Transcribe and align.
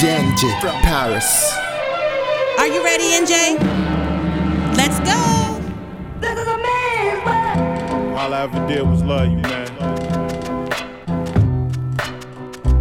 DNJ 0.00 0.60
from 0.62 0.72
Paris. 0.80 1.52
Are 2.58 2.66
you 2.66 2.82
ready, 2.82 3.04
NJ? 3.04 3.58
Let's 4.74 4.98
go. 5.00 5.60
This 6.20 6.38
is 6.38 6.46
a 6.46 6.56
man's 6.56 7.22
world. 7.26 8.18
All 8.18 8.32
I 8.32 8.40
ever 8.44 8.66
did 8.66 8.88
was 8.88 9.02
love 9.02 9.28
you, 9.28 9.36
man. 9.36 9.68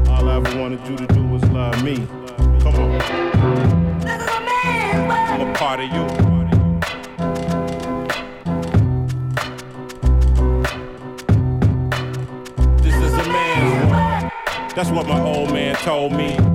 All 0.07 0.29
I 0.29 0.37
ever 0.37 0.61
wanted 0.61 0.87
you 0.87 0.95
to 0.95 1.07
do 1.07 1.27
was 1.27 1.43
love 1.49 1.83
me. 1.83 1.97
Come 2.61 2.75
on, 2.75 2.97
This 3.99 4.21
is 4.21 4.29
a 4.29 4.39
man's 4.39 5.05
world. 5.09 5.29
I'm 5.29 5.41
a 5.41 5.53
part 5.55 5.81
of 5.81 5.91
you. 5.91 6.05
This 12.81 12.95
is 12.95 13.13
a 13.13 13.27
man's 13.27 13.91
world. 13.91 14.31
That's 14.73 14.89
what 14.89 15.05
my 15.05 15.19
old 15.19 15.51
man 15.51 15.75
told 15.75 16.13
me 16.13 16.37
in 16.37 16.48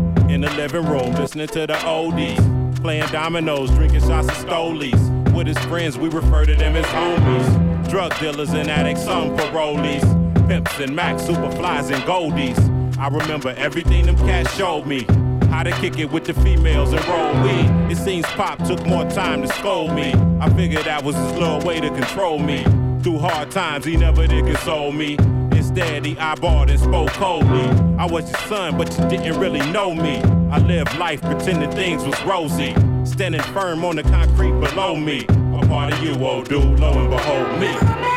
the 0.45 0.55
living 0.57 0.84
room, 0.84 1.12
listening 1.15 1.47
to 1.48 1.66
the 1.66 1.75
oldies, 1.84 2.83
playing 2.83 3.07
dominoes, 3.07 3.71
drinking 3.71 4.01
shots 4.01 4.29
of 4.29 4.34
stolies. 4.34 5.33
With 5.33 5.47
his 5.47 5.59
friends, 5.59 5.97
we 5.97 6.09
refer 6.09 6.45
to 6.45 6.55
them 6.55 6.77
as 6.77 6.84
homies. 6.87 7.89
Drug 7.89 8.17
dealers 8.19 8.51
and 8.51 8.69
addicts, 8.69 9.05
some 9.05 9.37
parolees, 9.37 10.03
pimps 10.47 10.79
and 10.80 10.95
max, 10.95 11.23
superflies 11.23 11.91
and 11.91 12.03
goldies. 12.05 12.59
I 12.98 13.09
remember 13.09 13.55
everything 13.57 14.07
them 14.07 14.17
cats 14.19 14.55
showed 14.57 14.87
me. 14.87 15.07
How 15.48 15.62
to 15.62 15.70
kick 15.73 15.98
it 15.98 16.11
with 16.11 16.25
the 16.25 16.34
females 16.34 16.92
and 16.92 17.05
roll 17.06 17.33
weed. 17.42 17.92
It 17.92 17.97
seems 17.97 18.27
Pop 18.27 18.62
took 18.65 18.84
more 18.87 19.09
time 19.11 19.42
to 19.42 19.48
scold 19.48 19.95
me. 19.95 20.12
I 20.41 20.51
figured 20.51 20.84
that 20.84 21.05
was 21.05 21.17
his 21.17 21.33
little 21.33 21.61
way 21.61 21.81
to 21.81 21.89
control 21.89 22.39
me. 22.39 22.65
Through 23.03 23.19
hard 23.19 23.51
times, 23.51 23.84
he 23.84 23.97
never 23.97 24.27
did 24.27 24.45
console 24.45 24.92
me. 24.92 25.17
Instead, 25.53 26.05
he 26.05 26.15
eyeballed 26.17 26.70
and 26.70 26.81
spoke 26.81 27.11
coldly. 27.12 27.65
I 27.98 28.06
was 28.06 28.31
your 28.31 28.41
son, 28.42 28.77
but 28.77 28.97
you 28.98 29.09
didn't 29.09 29.41
really 29.41 29.61
know 29.70 29.95
me. 29.95 30.20
I 30.51 30.59
lived 30.59 30.97
life 30.98 31.20
pretending 31.20 31.70
things 31.73 32.05
was 32.05 32.20
rosy. 32.25 32.75
Standing 33.05 33.42
firm 33.42 33.84
on 33.84 33.97
the 33.97 34.03
concrete 34.03 34.53
below 34.53 34.97
me. 34.97 35.25
A 35.25 35.67
part 35.67 35.92
of 35.92 36.03
you, 36.03 36.14
oh, 36.14 36.36
old 36.36 36.48
dude, 36.48 36.81
lo 36.81 36.92
and 36.92 37.11
behold 37.11 37.61
me. 37.61 37.69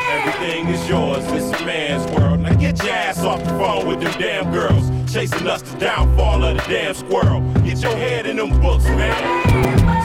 Everything 0.09 0.67
is 0.67 0.88
yours, 0.89 1.23
it's 1.31 1.61
a 1.61 1.66
man's 1.66 2.06
world. 2.11 2.39
Now 2.39 2.53
get 2.56 2.81
your 2.84 2.94
ass 2.94 3.19
off 3.23 3.44
the 3.44 3.50
phone 3.52 3.88
with 3.88 4.02
them 4.02 4.14
damn 4.19 4.52
girls. 4.52 4.89
Chasing 5.11 5.47
us 5.47 5.61
the 5.61 5.78
downfall 5.78 6.44
of 6.44 6.58
the 6.58 6.64
damn 6.64 6.94
squirrel. 6.94 7.42
Get 7.64 7.80
your 7.81 7.95
head 7.95 8.25
in 8.25 8.38
them 8.38 8.59
books, 8.62 8.86
man. 8.86 9.16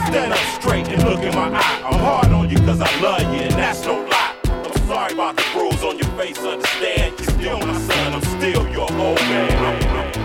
Stand 0.06 0.32
up 0.32 0.38
straight 0.60 0.88
and 0.88 1.02
look 1.04 1.20
in 1.20 1.34
my 1.34 1.48
eye. 1.56 1.82
I'm 1.84 1.98
hard 1.98 2.28
on 2.28 2.50
you 2.50 2.56
cause 2.58 2.80
I 2.80 3.00
love 3.00 3.22
you, 3.34 3.42
and 3.42 3.52
that's 3.54 3.84
no 3.84 3.94
lie. 4.04 4.36
I'm 4.44 4.86
sorry 4.86 5.12
about 5.14 5.36
the 5.36 5.44
bruise 5.52 5.82
on 5.82 5.98
your 5.98 6.08
face, 6.18 6.38
understand? 6.38 7.14
You're 7.18 7.30
still 7.30 7.58
my 7.58 7.78
son, 7.78 8.12
I'm 8.12 8.22
still 8.22 8.68
your 8.68 8.92
old 8.92 9.18
man. 9.20 10.21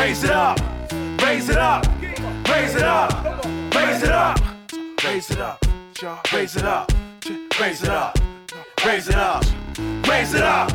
Raise 0.00 0.24
it 0.24 0.30
up. 0.30 0.58
Raise 1.22 1.50
it 1.50 1.58
up. 1.58 1.84
Raise 2.48 2.74
it 2.74 2.82
up. 2.82 3.12
Raise 3.74 4.02
it 4.02 4.10
up. 4.10 4.40
Raise 5.04 5.30
it 5.30 5.38
up. 5.38 5.60
Raise 6.32 6.56
it 6.56 6.64
up. 6.64 6.90
Raise 7.60 7.82
it 7.82 7.90
up. 7.90 8.16
Raise 8.82 9.04
it 9.04 9.14
up. 9.14 9.44
Raise 10.06 10.34
it 10.34 10.42
up. 10.42 10.72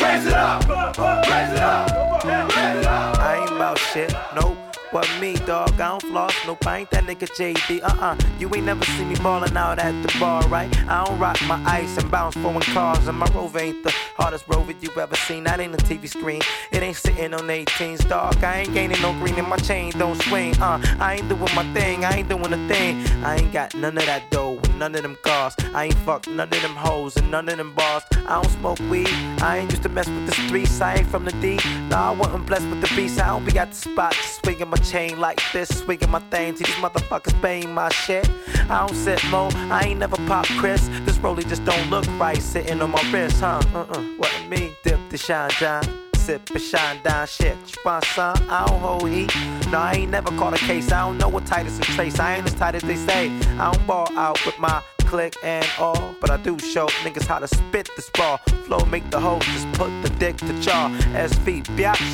Raise 0.00 0.26
it 0.26 0.32
up. 0.32 0.66
Raise 0.66 1.52
it 1.52 1.62
up. 1.62 3.18
I 3.20 3.38
ain't 3.40 3.52
about 3.52 3.78
shit. 3.78 4.12
Nope. 4.34 4.65
What 4.92 5.08
me, 5.20 5.34
dog? 5.34 5.72
I 5.80 5.88
don't 5.88 6.02
floss. 6.02 6.34
Nope, 6.46 6.64
I 6.66 6.78
ain't 6.78 6.90
that 6.90 7.04
nigga 7.04 7.26
JD. 7.26 7.82
Uh 7.82 7.86
uh. 8.00 8.16
You 8.38 8.54
ain't 8.54 8.66
never 8.66 8.84
see 8.84 9.04
me 9.04 9.16
ballin' 9.16 9.56
out 9.56 9.78
at 9.80 10.00
the 10.02 10.18
bar, 10.18 10.46
right? 10.48 10.70
I 10.88 11.04
don't 11.04 11.18
rock 11.18 11.38
my 11.46 11.60
ice 11.64 11.96
and 11.98 12.08
bounce 12.10 12.36
foreign 12.36 12.60
cars. 12.60 13.08
And 13.08 13.18
my 13.18 13.26
rover 13.34 13.58
ain't 13.58 13.82
the 13.82 13.90
hardest 14.16 14.44
rover 14.48 14.72
you 14.80 14.90
ever 14.98 15.16
seen. 15.16 15.44
That 15.44 15.58
ain't 15.58 15.74
a 15.74 15.78
TV 15.78 16.08
screen. 16.08 16.40
It 16.70 16.82
ain't 16.82 16.96
sitting 16.96 17.34
on 17.34 17.48
18s, 17.48 18.08
dog. 18.08 18.42
I 18.44 18.60
ain't 18.60 18.74
gaining 18.74 19.00
no 19.02 19.12
green 19.14 19.36
in 19.36 19.48
my 19.48 19.56
chain. 19.56 19.92
Don't 19.92 20.20
swing. 20.22 20.56
Uh, 20.62 20.80
I 21.00 21.16
ain't 21.16 21.28
doing 21.28 21.54
my 21.54 21.64
thing. 21.74 22.04
I 22.04 22.18
ain't 22.18 22.28
doing 22.28 22.52
a 22.52 22.68
thing. 22.68 23.04
I 23.24 23.36
ain't 23.36 23.52
got 23.52 23.74
none 23.74 23.98
of 23.98 24.06
that 24.06 24.30
dough. 24.30 24.60
None 24.78 24.94
of 24.94 25.02
them 25.02 25.16
cars. 25.22 25.54
I 25.74 25.84
ain't 25.84 25.98
fuck 26.06 26.26
none 26.26 26.48
of 26.48 26.62
them 26.62 26.76
hoes 26.76 27.16
and 27.16 27.30
none 27.30 27.48
of 27.48 27.56
them 27.56 27.72
bars. 27.74 28.02
I 28.26 28.42
don't 28.42 28.50
smoke 28.50 28.78
weed. 28.90 29.08
I 29.40 29.58
ain't 29.58 29.70
used 29.70 29.82
to 29.84 29.88
mess 29.88 30.08
with 30.08 30.26
the 30.26 30.32
streets. 30.32 30.80
I 30.80 30.96
ain't 30.96 31.06
from 31.06 31.24
the 31.24 31.32
D. 31.32 31.58
Nah, 31.88 32.10
I 32.10 32.14
wasn't 32.14 32.46
blessed 32.46 32.68
with 32.68 32.80
the 32.80 32.94
beast. 32.94 33.20
I 33.20 33.28
don't 33.28 33.44
be 33.44 33.58
at 33.58 33.70
the 33.70 33.76
spot 33.76 34.14
swinging 34.14 34.68
my 34.68 34.76
chain 34.78 35.18
like 35.18 35.40
this, 35.52 35.68
swinging 35.68 36.10
my 36.10 36.20
thing. 36.30 36.56
See 36.56 36.64
these 36.64 36.74
motherfuckers 36.74 37.40
paying 37.40 37.72
my 37.72 37.88
shit. 37.90 38.28
I 38.68 38.86
don't 38.86 38.94
sit 38.94 39.22
low. 39.30 39.48
I 39.70 39.86
ain't 39.86 40.00
never 40.00 40.16
pop 40.26 40.46
Chris. 40.58 40.88
This 41.04 41.18
rollie 41.18 41.48
just 41.48 41.64
don't 41.64 41.88
look 41.90 42.06
right 42.18 42.40
sitting 42.40 42.80
on 42.82 42.90
my 42.90 43.10
wrist, 43.10 43.40
huh? 43.40 43.62
Uh-uh. 43.74 44.02
What 44.18 44.32
me? 44.48 44.72
Dip 44.84 45.00
the 45.10 45.18
shine, 45.18 45.50
John 45.58 46.05
sip 46.26 46.50
and 46.50 46.60
shine 46.60 47.00
down 47.04 47.24
shit. 47.24 47.56
You 47.68 47.82
find 47.84 48.04
son, 48.04 48.36
I 48.50 48.66
don't 48.66 48.80
hold 48.80 49.08
heat. 49.08 49.32
No, 49.70 49.78
I 49.78 49.92
ain't 49.98 50.10
never 50.10 50.30
caught 50.30 50.54
a 50.54 50.58
case. 50.58 50.90
I 50.90 51.06
don't 51.06 51.18
know 51.18 51.28
what 51.28 51.46
tight 51.46 51.66
is 51.66 51.78
a 51.78 51.82
trace. 51.82 52.18
I 52.18 52.34
ain't 52.36 52.46
as 52.46 52.54
tight 52.54 52.74
as 52.74 52.82
they 52.82 52.96
say. 52.96 53.30
I 53.60 53.70
don't 53.70 53.86
ball 53.86 54.08
out 54.18 54.44
with 54.44 54.58
my 54.58 54.82
click 54.98 55.36
and 55.44 55.64
all, 55.78 56.16
but 56.20 56.30
I 56.30 56.36
do 56.38 56.58
show 56.58 56.88
niggas 57.04 57.26
how 57.26 57.38
to 57.38 57.46
spit 57.46 57.88
this 57.94 58.10
ball. 58.10 58.38
Flow 58.66 58.84
make 58.86 59.08
the 59.10 59.20
hoe 59.20 59.38
just 59.38 59.70
put 59.74 59.90
the 60.02 60.10
dick 60.18 60.36
to 60.38 60.60
jaw. 60.60 60.88
SV, 61.14 61.62
biatch. 61.76 62.06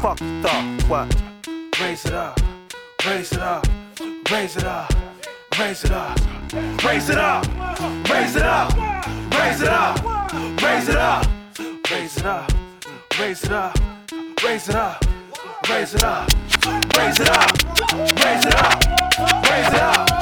Fuck 0.00 0.18
the 0.18 0.40
thought. 0.42 0.82
What? 0.88 1.22
Raise 1.78 2.06
it 2.06 2.14
up, 2.14 2.40
raise 3.06 3.32
it 3.32 3.40
up, 3.40 3.66
raise 4.30 4.56
it 4.56 4.64
up, 4.64 4.90
raise 5.58 5.84
it 5.84 5.90
up, 5.90 6.18
raise 6.82 7.10
it 7.10 7.18
up, 7.18 7.44
raise 8.08 8.36
it 8.36 8.42
up, 8.42 8.74
raise 9.34 9.60
it 9.60 9.68
up, 9.68 10.62
raise 10.62 10.88
it 10.88 10.96
up 10.96 11.26
raise 11.90 12.16
it 12.16 12.24
up, 12.24 12.50
raise 13.18 13.44
it 13.44 13.52
up, 13.52 13.78
raise 14.42 14.68
it 14.68 14.74
up, 14.74 15.04
raise 15.68 15.94
it 15.94 16.02
up, 16.02 16.28
raise 16.96 17.20
it 17.20 17.28
up, 17.28 17.50
raise 18.20 18.46
it 18.46 18.54
up, 18.54 18.84
raise 19.50 19.68
it 19.68 19.80
up. 19.80 20.12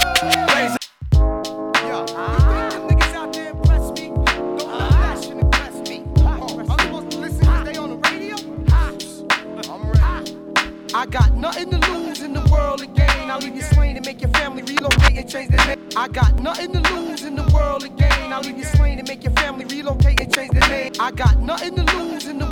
I 10.92 11.06
got 11.06 11.34
nothing 11.34 11.70
to 11.70 11.78
lose 11.92 12.20
in 12.20 12.34
the 12.34 12.46
world 12.50 12.82
again. 12.82 13.30
I'll 13.30 13.38
leave 13.38 13.54
you 13.54 13.62
slain 13.62 13.96
and 13.96 14.04
make 14.04 14.20
your 14.20 14.30
family 14.32 14.62
relocate 14.62 15.16
and 15.16 15.30
change 15.30 15.50
their 15.50 15.66
name. 15.66 15.88
I 15.96 16.08
got 16.08 16.38
nothing 16.40 16.72
to 16.72 16.80
lose 16.94 17.22
in 17.22 17.36
the 17.36 17.48
world 17.54 17.84
again. 17.84 18.32
I'll 18.32 18.42
leave 18.42 18.58
you 18.58 18.64
slain 18.64 18.98
and 18.98 19.08
make 19.08 19.24
your 19.24 19.32
family 19.34 19.64
relocate 19.64 20.20
and 20.20 20.34
change 20.34 20.50
their 20.52 20.68
name. 20.68 20.92
I 21.00 21.10
got 21.12 21.38
nothing 21.38 21.76
to 21.76 21.82
lose 21.82 22.00
in 22.00 22.08
the 22.08 22.09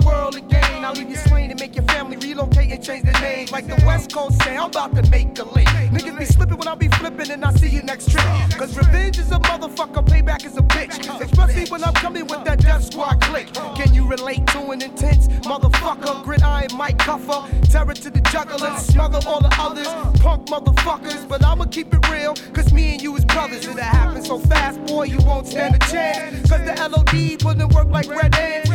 world 0.09 0.35
again. 0.35 0.85
I'll 0.85 0.93
leave 0.93 1.09
you 1.09 1.15
slain 1.15 1.51
and 1.51 1.59
make 1.59 1.75
your 1.75 1.85
family 1.85 2.17
relocate 2.17 2.71
and 2.71 2.83
change 2.83 3.03
their 3.03 3.21
name. 3.21 3.47
Like 3.51 3.67
the 3.67 3.81
West 3.85 4.11
Coast 4.13 4.41
say, 4.43 4.57
I'm 4.57 4.69
about 4.69 4.95
to 4.95 5.03
make 5.09 5.37
a 5.39 5.43
link. 5.43 5.69
Niggas 5.93 6.17
be 6.17 6.25
slipping 6.25 6.57
when 6.57 6.67
I 6.67 6.75
be 6.75 6.87
flipping 6.99 7.29
and 7.31 7.43
I 7.45 7.51
see 7.53 7.69
you 7.69 7.81
next 7.83 8.09
trip. 8.11 8.23
Cause 8.57 8.75
revenge 8.77 9.19
is 9.19 9.31
a 9.31 9.39
motherfucker, 9.39 10.03
payback 10.05 10.45
is 10.45 10.57
a 10.57 10.61
bitch. 10.61 10.95
Especially 11.21 11.65
when 11.69 11.83
I'm 11.83 11.93
coming 11.93 12.25
with 12.27 12.43
that 12.45 12.59
death 12.59 12.83
squad 12.91 13.21
click. 13.21 13.53
Can 13.75 13.93
you 13.93 14.07
relate 14.07 14.45
to 14.47 14.71
an 14.71 14.81
intense 14.81 15.27
motherfucker? 15.51 16.23
Gridiron 16.23 16.69
Mike 16.75 16.97
Cuffer, 16.99 17.39
terror 17.69 17.93
to 17.93 18.09
the 18.09 18.21
jugglers, 18.31 18.81
smother 18.87 19.19
all 19.27 19.41
the 19.41 19.53
others, 19.59 19.87
punk 20.21 20.47
motherfuckers. 20.47 21.27
But 21.27 21.45
I'ma 21.45 21.65
keep 21.65 21.93
it 21.93 22.09
real, 22.09 22.33
cause 22.53 22.71
me 22.73 22.93
and 22.93 23.01
you 23.01 23.15
is 23.15 23.25
brothers. 23.25 23.65
If 23.65 23.75
that 23.75 23.93
happens 23.95 24.27
so 24.27 24.39
fast, 24.39 24.83
boy, 24.85 25.03
you 25.03 25.19
won't 25.19 25.47
stand 25.47 25.75
a 25.75 25.79
chance. 25.79 26.49
Cause 26.49 26.63
the 26.65 26.75
LOD 26.89 27.43
wouldn't 27.43 27.73
work 27.73 27.89
like 27.89 28.07
red 28.07 28.35
ants. 28.35 28.69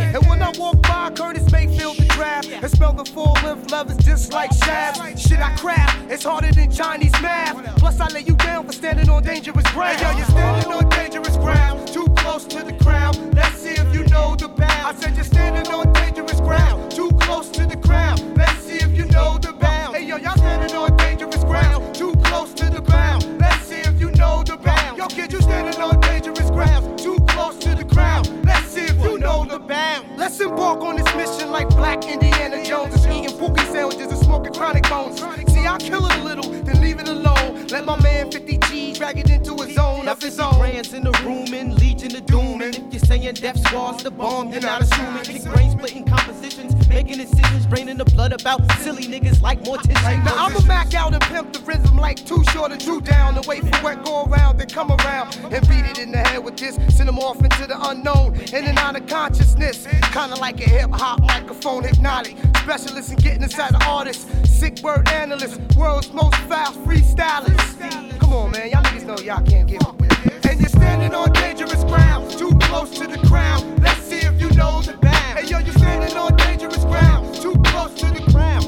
Walk 0.59 0.81
by 0.83 1.11
Curtis 1.11 1.51
Mayfield 1.51 1.97
the 1.97 2.05
draft, 2.05 2.49
and 2.49 2.71
smell 2.71 2.93
the 2.93 3.05
full 3.05 3.33
length 3.43 3.71
levers 3.73 3.97
just 3.99 4.33
like 4.33 4.53
shafts. 4.53 5.01
Shit 5.21 5.41
I 5.41 5.55
craft, 5.57 6.11
it's 6.11 6.25
harder 6.25 6.53
than 6.53 6.71
Chinese 6.71 7.13
math. 7.21 7.57
Plus, 7.77 7.99
I 7.99 8.09
lay 8.09 8.21
you 8.21 8.37
down 8.37 8.65
for 8.67 8.73
standing 8.73 9.09
on 9.09 9.23
dangerous 9.25 9.67
ground. 9.73 9.99
Hey, 9.99 10.13
yo, 10.13 10.17
you're 10.17 10.27
standing 10.27 10.73
on 10.73 10.89
dangerous 10.91 11.37
ground, 11.37 11.89
too 11.89 12.07
close 12.17 12.45
to 12.45 12.63
the 12.63 12.73
crown. 12.75 13.15
Let's 13.33 13.59
see 13.59 13.71
if 13.71 13.93
you 13.95 14.05
know 14.05 14.37
the 14.37 14.49
bound. 14.49 14.87
I 14.87 14.95
said 14.95 15.17
you're 15.17 15.25
standing 15.25 15.73
on 15.73 15.93
dangerous 15.93 16.41
ground, 16.41 16.91
too 16.93 17.11
close 17.21 17.49
to 17.51 17.67
the 17.67 17.77
crown. 17.77 18.35
Let's 18.35 18.61
see 18.61 18.77
if 18.77 18.97
you 18.97 19.07
know 19.07 19.39
the 19.39 19.53
bound. 19.53 19.97
Hey, 19.97 20.07
yo, 20.07 20.17
y'all 20.17 20.37
standing 20.37 20.77
on 20.77 20.97
dangerous 20.97 21.43
ground, 21.45 21.95
too 21.95 22.15
close 22.25 22.55
to 22.55 22.64
embark 30.65 30.83
on 30.89 30.97
this 30.97 31.15
mission 31.15 31.51
like 31.51 31.69
Black 31.71 32.05
Indiana 32.07 32.65
Jones 32.65 32.95
is 32.95 33.07
eating 33.07 33.37
pookie 33.39 33.71
sandwiches 33.71 34.07
and 34.07 34.19
smoking 34.25 34.53
chronic 34.55 34.89
bones. 34.89 35.21
See, 35.53 35.67
I 35.67 35.77
kill 35.79 36.07
it 36.07 36.17
a 36.17 36.25
little, 36.25 36.51
then 36.51 36.81
leave 36.81 36.99
it 37.01 37.09
alone. 37.09 37.67
Let 37.67 37.85
my 37.85 38.01
man 38.01 38.31
50 38.31 38.59
G 38.69 38.95
drag 38.95 39.19
it 39.19 39.29
into 39.29 39.53
a 39.55 39.71
zone 39.71 40.09
of 40.09 40.23
his 40.23 40.41
own. 40.41 40.59
Brands 40.59 40.95
in 40.95 41.05
the 41.05 41.13
room 41.23 41.53
and 41.53 41.79
legion 41.79 42.17
of 42.17 42.25
doom. 42.25 42.63
And 42.63 42.75
if 42.75 42.93
you're 42.93 43.01
saying 43.01 43.35
death 43.35 43.59
squads 43.67 44.03
the 44.03 44.11
bomb. 44.11 44.53
You're 44.53 44.63
not 44.63 44.81
assuming. 44.81 45.25
Kick 45.25 45.45
brain 45.45 45.71
splitting 45.71 46.05
compositions, 46.05 46.64
making 46.95 47.19
decisions, 47.19 47.67
draining 47.67 47.97
the 47.97 48.05
blood 48.05 48.33
about 48.33 48.61
silly 48.79 49.03
niggas 49.03 49.43
like 49.43 49.61
morticians. 49.65 50.25
Now 50.25 50.47
I'ma 50.47 50.61
back 50.61 50.95
out 50.95 51.13
and 51.13 51.23
pimp 51.25 51.53
the 51.53 51.59
rhythm 51.61 51.97
like 51.97 52.25
too 52.25 52.45
short 52.53 52.71
and 52.71 52.81
drew 52.83 53.01
down 53.01 53.37
and 53.37 53.45
wait 53.47 53.63
for 53.63 53.83
what 53.83 54.05
go 54.05 54.25
around, 54.27 54.59
then 54.59 54.69
come 54.69 54.93
around 54.93 55.37
and 55.53 55.69
beat 55.69 55.85
it 55.85 55.99
in 55.99 56.13
the 56.13 56.19
head 56.19 56.45
with 56.45 56.57
this. 56.57 56.77
Send 56.97 57.09
them 57.09 57.19
off 57.19 57.43
into 57.43 57.67
the 57.67 57.77
unknown, 57.91 58.37
in 58.53 58.65
and 58.65 58.79
out 58.79 58.95
of 58.95 59.07
consciousness. 59.09 59.89
Kinda 60.13 60.37
like 60.37 60.61
a 60.61 60.71
hip 60.71 60.91
hop 60.93 61.21
microphone 61.23 61.83
hypnotic. 61.83 62.37
Specialist 62.63 63.11
in 63.11 63.17
getting 63.17 63.43
inside 63.43 63.73
the 63.73 63.85
artist. 63.85 64.29
Sick 64.47 64.81
word 64.85 65.09
analyst, 65.09 65.61
world's 65.77 66.13
most 66.13 66.37
fast 66.49 66.79
freestylers. 66.85 68.21
Come 68.21 68.33
on, 68.33 68.53
man, 68.53 68.71
y'all 68.71 68.85
niggas 68.85 69.05
know 69.05 69.19
y'all 69.19 69.45
can't 69.45 69.67
get 69.67 69.85
up 69.85 70.01
with 70.01 70.13
it. 70.27 70.47
And 70.47 70.61
you're 70.61 70.69
standing 70.69 71.13
on 71.13 71.33
dangerous 71.33 71.83
ground, 71.85 72.31
too 72.31 72.57
close 72.61 72.91
to 72.99 73.09
the 73.09 73.19
crown. 73.27 73.77
Let's 73.83 74.01
see 74.03 74.19
if 74.19 74.41
you 74.41 74.49
know 74.51 74.81
the 74.81 74.97
bound. 74.99 75.24
Hey 75.35 75.49
yo, 75.49 75.59
you're 75.59 75.75
standing 75.75 76.17
on 76.17 76.37
dangerous 76.37 76.85
ground, 76.85 77.35
too 77.35 77.61
close 77.65 77.93
to 77.95 78.07
the 78.07 78.23
crown. 78.31 78.64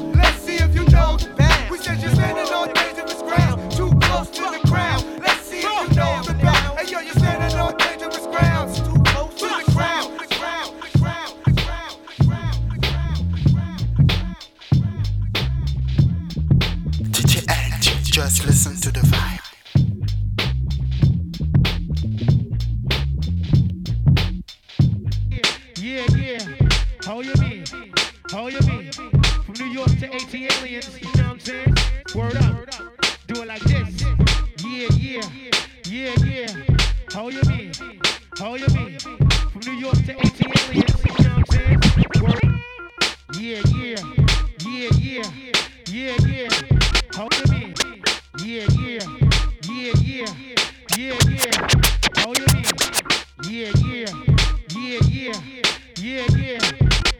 Yeah, 55.99 56.27
yeah. 56.37 56.59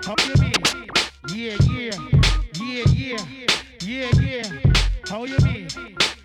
How 0.03 0.13
you 0.24 0.35
mean? 0.39 0.53
Yeah, 1.33 1.56
yeah. 1.71 1.91
Yeah, 2.62 2.83
yeah. 2.94 3.18
Yeah, 3.81 4.09
yeah. 4.21 4.44
How 5.07 5.24
you 5.24 5.38
mean? 5.39 5.68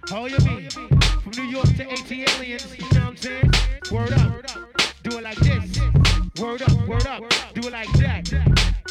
How 0.06 0.26
you 0.26 0.37
mean? 0.44 0.69
From 0.69 1.32
New 1.34 1.44
York 1.44 1.75
to 1.76 1.90
80 1.90 2.25
aliens, 2.28 2.76
you 2.78 2.84
know 2.93 3.00
what 3.00 3.08
I'm 3.08 3.16
saying? 3.16 3.50
Word 3.90 4.12
up. 4.12 4.44
Do 5.02 5.16
it 5.16 5.25
like 5.25 5.38
this. 5.38 5.81
Word 6.38 6.60
up, 6.60 6.87
word 6.87 7.06
up. 7.06 7.22
Do 7.54 7.69
it 7.69 7.72
like 7.72 7.90
that. 7.94 8.31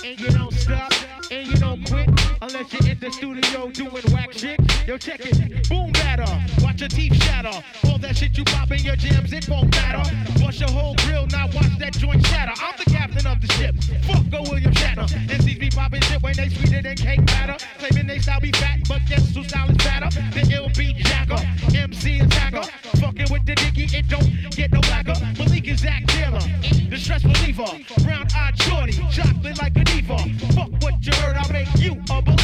And 0.04 0.20
you 0.20 0.32
don't 0.32 0.54
stop, 0.54 0.92
and 1.30 1.48
you 1.48 1.56
don't 1.58 1.88
quit 1.88 2.10
unless 2.42 2.74
you're 2.74 2.92
in 2.92 3.00
the 3.00 3.12
studio 3.12 3.70
doing 3.70 4.04
whack 4.12 4.34
shit. 4.34 4.60
Yo, 4.88 4.98
check 4.98 5.20
it. 5.24 5.70
Boom 5.70 5.92
batter. 5.92 6.61
Your 6.82 6.90
teeth 6.90 7.24
shatter. 7.26 7.64
All 7.86 8.00
that 8.00 8.18
shit 8.18 8.36
you 8.36 8.44
pop 8.44 8.72
in 8.72 8.80
your 8.80 8.96
jams, 8.96 9.32
it 9.32 9.48
won't 9.48 9.70
matter. 9.70 10.02
Bust 10.42 10.60
your 10.60 10.70
whole 10.72 10.96
grill, 11.06 11.28
now 11.28 11.46
watch 11.54 11.78
that 11.78 11.94
joint 11.94 12.26
shatter. 12.26 12.54
I'm 12.58 12.74
the 12.76 12.90
captain 12.90 13.28
of 13.28 13.40
the 13.40 13.46
ship. 13.54 13.76
Fuck 14.02 14.28
go 14.32 14.42
William 14.50 14.74
Shatner. 14.74 15.06
MCs 15.30 15.60
be 15.60 15.70
popping 15.70 16.02
shit 16.02 16.20
when 16.24 16.34
they 16.34 16.50
sweeter 16.50 16.82
than 16.82 16.96
cake 16.96 17.24
batter. 17.28 17.64
Claiming 17.78 18.08
they 18.08 18.18
style 18.18 18.40
be 18.40 18.52
fat, 18.54 18.80
but 18.90 19.00
guess 19.08 19.30
who 19.36 19.44
style 19.44 19.70
is 19.70 19.78
fatter? 19.78 20.10
The 20.34 20.42
ill 20.56 20.70
beat 20.76 20.98
jacker. 21.06 21.38
MC 21.78 22.22
attacker. 22.22 22.64
Fucking 22.98 23.28
with 23.30 23.46
the 23.46 23.54
dicky, 23.54 23.86
it 23.96 24.10
don't 24.10 24.50
get 24.50 24.72
no 24.72 24.82
blacker. 24.82 25.14
Malik 25.38 25.70
Isaac 25.70 26.08
Taylor. 26.08 26.42
The 26.90 26.98
stress 26.98 27.24
reliever. 27.24 27.70
Brown 28.02 28.26
eyed 28.36 28.60
shorty. 28.60 28.94
Chocolate 29.12 29.62
like 29.62 29.78
a 29.78 29.84
diva. 29.84 30.18
Fuck 30.56 30.72
what 30.82 30.96
you 31.06 31.14
heard, 31.22 31.38
I'll 31.38 31.54
make 31.54 31.70
you 31.78 32.02
a 32.10 32.22
believer. 32.24 32.41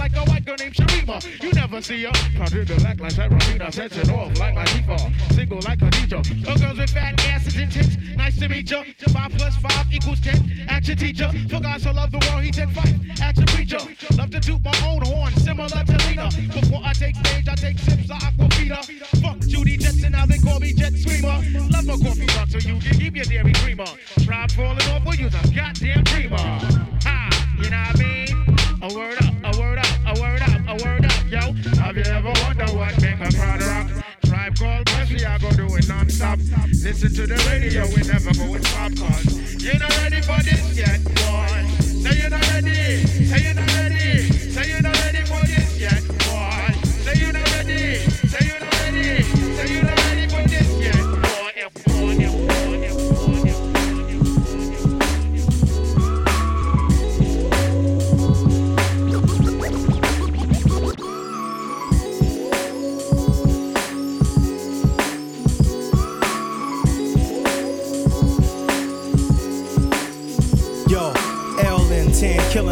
Like 0.00 0.16
a 0.16 0.24
white 0.30 0.44
girl 0.46 0.56
named 0.58 0.74
Sharima. 0.74 1.20
You 1.42 1.52
never 1.52 1.82
see 1.82 2.04
her. 2.04 2.12
Project 2.34 2.68
the 2.68 2.76
black 2.76 2.98
like 3.00 3.12
Sabrina. 3.12 3.70
Sets 3.70 3.98
it 3.98 4.10
off 4.10 4.36
like 4.38 4.54
my 4.54 4.64
default. 4.64 5.12
Single 5.32 5.60
like 5.68 5.82
a 5.82 5.84
Khadija. 5.84 6.20
No 6.46 6.56
girls 6.56 6.78
with 6.78 6.90
fat 6.90 7.20
asses 7.26 7.56
and 7.56 7.70
tits. 7.70 7.96
Nice 8.16 8.38
to 8.38 8.48
meet 8.48 8.70
ya. 8.70 8.82
Five 9.12 9.32
plus 9.32 9.56
five 9.56 9.86
equals 9.92 10.20
ten. 10.20 10.38
Action 10.68 10.96
teacher. 10.96 11.30
For 11.50 11.60
God 11.60 11.80
so 11.82 11.92
love 11.92 12.10
the 12.10 12.18
world, 12.30 12.42
he 12.42 12.50
said 12.50 12.70
fight. 12.72 12.94
Action 13.20 13.44
preacher. 13.46 13.78
Love 14.16 14.30
to 14.30 14.40
toot 14.40 14.64
my 14.64 14.74
own 14.88 15.02
horn, 15.02 15.32
similar 15.34 15.68
to 15.68 15.96
Lena. 16.08 16.30
Before 16.48 16.80
I 16.82 16.92
take 16.94 17.16
stage, 17.16 17.48
I 17.48 17.54
take 17.54 17.78
sips 17.78 18.10
of 18.10 18.18
Aquafina. 18.24 18.80
Fuck 19.20 19.40
Judy 19.40 19.76
Jetson, 19.76 20.12
now 20.12 20.24
they 20.24 20.38
call 20.38 20.60
me 20.60 20.72
Jet 20.72 20.94
Screamer. 20.94 21.36
Love 21.68 21.84
my 21.84 21.96
coffee 22.00 22.26
so 22.48 22.58
you 22.58 22.80
can 22.80 22.98
keep 22.98 23.14
your 23.16 23.26
dairy 23.26 23.52
creamer. 23.52 23.90
Try 24.24 24.46
falling 24.48 24.88
off, 24.88 25.04
we'll 25.04 25.14
use 25.16 25.34
a 25.34 25.54
goddamn 25.54 26.04
creamer. 26.04 26.79
Make 33.20 33.32
a 33.32 33.36
crowd 33.36 33.62
rock? 33.62 34.04
Tribe 34.24 34.56
called 34.56 34.90
Wesley, 34.90 35.26
I 35.26 35.38
go 35.38 35.50
do 35.52 35.76
it 35.76 35.88
non-stop. 35.88 36.38
Listen 36.68 37.14
to 37.14 37.26
the 37.26 37.36
radio, 37.50 37.86
we 37.88 38.02
never 38.08 38.32
go 38.32 38.50
with 38.52 38.64
popcorn. 38.64 39.22
You're 39.58 39.78
not 39.78 39.96
ready 39.98 40.20
for 40.22 40.42
this 40.42 40.76
yet, 40.76 41.04
boy. 41.04 41.66
Say 41.80 42.20
you're 42.20 42.30
not 42.30 42.48
ready, 42.52 43.04
say 43.04 43.42
you're 43.44 43.54
not 43.54 43.74
ready, 43.76 44.22
say 44.50 44.68
you're 44.70 44.82
not 44.82 44.94
ready 44.94 44.99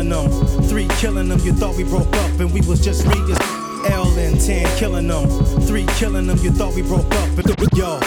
killing 0.08 0.30
them. 0.30 0.62
Three 0.62 0.88
killing 0.98 1.28
them, 1.28 1.40
you 1.40 1.52
thought 1.52 1.76
we 1.76 1.84
broke 1.84 2.14
up 2.16 2.40
and 2.40 2.52
we 2.52 2.60
was 2.62 2.80
just 2.80 3.06
re 3.06 3.14
L 3.90 4.06
and 4.18 4.40
10 4.40 4.78
killing 4.78 5.08
them. 5.08 5.28
Three 5.62 5.86
killing 5.96 6.26
them, 6.26 6.38
you 6.38 6.50
thought 6.50 6.74
we 6.74 6.82
broke 6.82 7.12
up. 7.14 7.36
But 7.36 7.46
yo, 7.76 8.00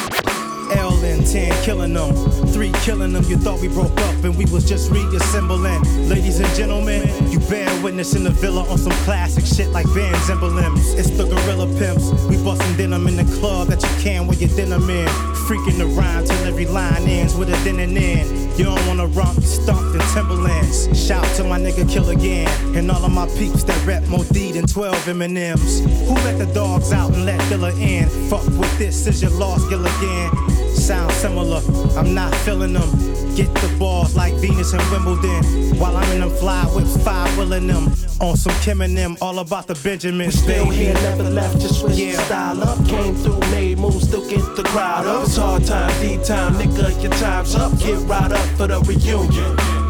L 0.75 1.03
and 1.03 1.25
10 1.25 1.63
killing 1.63 1.93
them. 1.93 2.13
Three 2.48 2.72
killing 2.84 3.13
them, 3.13 3.24
you 3.25 3.38
thought 3.38 3.62
we 3.62 3.67
broke 3.67 3.98
up 4.01 4.24
and 4.24 4.36
we 4.38 4.46
was 4.46 4.67
just 4.67 4.91
reassembling. 4.91 5.81
Ladies 6.10 6.39
and 6.39 6.53
gentlemen, 6.55 7.08
you 7.29 7.39
bear 7.39 7.70
witness 7.84 8.15
in 8.15 8.24
the 8.24 8.31
villa 8.31 8.63
on 8.70 8.77
some 8.77 8.93
classic 9.03 9.46
shit 9.46 9.70
like 9.70 9.86
Vans 9.88 10.29
emblems. 10.29 10.93
It's 10.93 11.10
the 11.12 11.25
Gorilla 11.25 11.67
Pimps. 11.77 12.12
We 12.25 12.38
bustin' 12.43 12.77
denim 12.77 13.08
in 13.08 13.15
the 13.15 13.39
club 13.39 13.67
that 13.67 13.81
you 13.81 14.03
can 14.03 14.27
wear 14.27 14.38
your 14.38 14.50
denim 14.50 14.89
in. 14.89 15.08
Freaking 15.48 15.77
the 15.77 15.88
rhyme 15.88 16.25
till 16.25 16.48
every 16.48 16.65
line 16.65 17.08
ends 17.08 17.36
with 17.36 17.50
a 17.50 17.63
then 17.63 17.79
and 17.79 17.96
then. 17.96 18.40
You 18.58 18.65
don't 18.65 18.88
wanna 18.88 19.08
romp, 19.08 19.41
stomped 19.43 19.96
in 19.96 20.01
Timberlands. 20.13 20.88
Shout 20.93 21.25
to 21.36 21.43
my 21.43 21.60
nigga 21.60 21.89
Kill 21.89 22.10
Again 22.10 22.48
and 22.75 22.91
all 22.91 23.03
of 23.03 23.12
my 23.12 23.27
peeps 23.38 23.63
that 23.63 23.86
rep 23.86 24.03
more 24.08 24.24
D 24.25 24.51
than 24.51 24.67
12 24.67 25.08
M&Ms. 25.08 25.79
Who 26.08 26.13
let 26.25 26.38
the 26.38 26.46
dogs 26.53 26.91
out 26.91 27.13
and 27.13 27.25
let 27.25 27.39
Dilla 27.50 27.72
in? 27.79 28.08
Fuck 28.29 28.46
with 28.60 28.77
this, 28.77 29.08
is 29.08 29.22
your 29.22 29.31
lost 29.31 29.70
Gilligan. 29.70 30.75
Sound 30.75 31.12
similar, 31.13 31.62
I'm 31.98 32.13
not 32.13 32.34
feeling 32.36 32.74
them. 32.74 33.00
Get 33.35 33.53
the 33.55 33.73
balls 33.79 34.15
like 34.15 34.33
Venus 34.35 34.73
and 34.73 34.83
Wimbledon. 34.91 35.43
While 35.79 35.95
I'm 35.95 36.11
in 36.11 36.19
them 36.19 36.29
fly 36.31 36.63
whips, 36.75 36.97
five 37.03 37.35
willing 37.38 37.67
them. 37.67 37.91
On 38.19 38.35
some 38.35 38.53
Kim 38.61 38.81
and 38.81 38.95
them, 38.95 39.17
all 39.21 39.39
about 39.39 39.67
the 39.67 39.75
Benjamins, 39.75 40.38
Still 40.38 40.69
here, 40.69 40.93
never 40.93 41.23
left, 41.23 41.59
just 41.59 41.79
switched 41.79 41.97
Yeah. 41.97 42.21
style 42.25 42.61
up. 42.61 42.85
Came 42.88 43.15
through, 43.15 43.39
made 43.51 43.79
moves, 43.79 44.07
still 44.07 44.27
get 44.29 44.55
the 44.55 44.63
crowd 44.63 45.07
up. 45.07 45.23
It's 45.25 45.38
hard 45.38 45.65
time, 45.65 45.91
D 46.01 46.17
time, 46.23 46.55
nigga, 46.55 47.01
your 47.01 47.11
time's 47.13 47.55
up. 47.55 47.77
Get 47.79 47.97
right 48.07 48.31
up 48.31 48.47
for 48.57 48.67
the 48.67 48.79
reunion. 48.81 49.80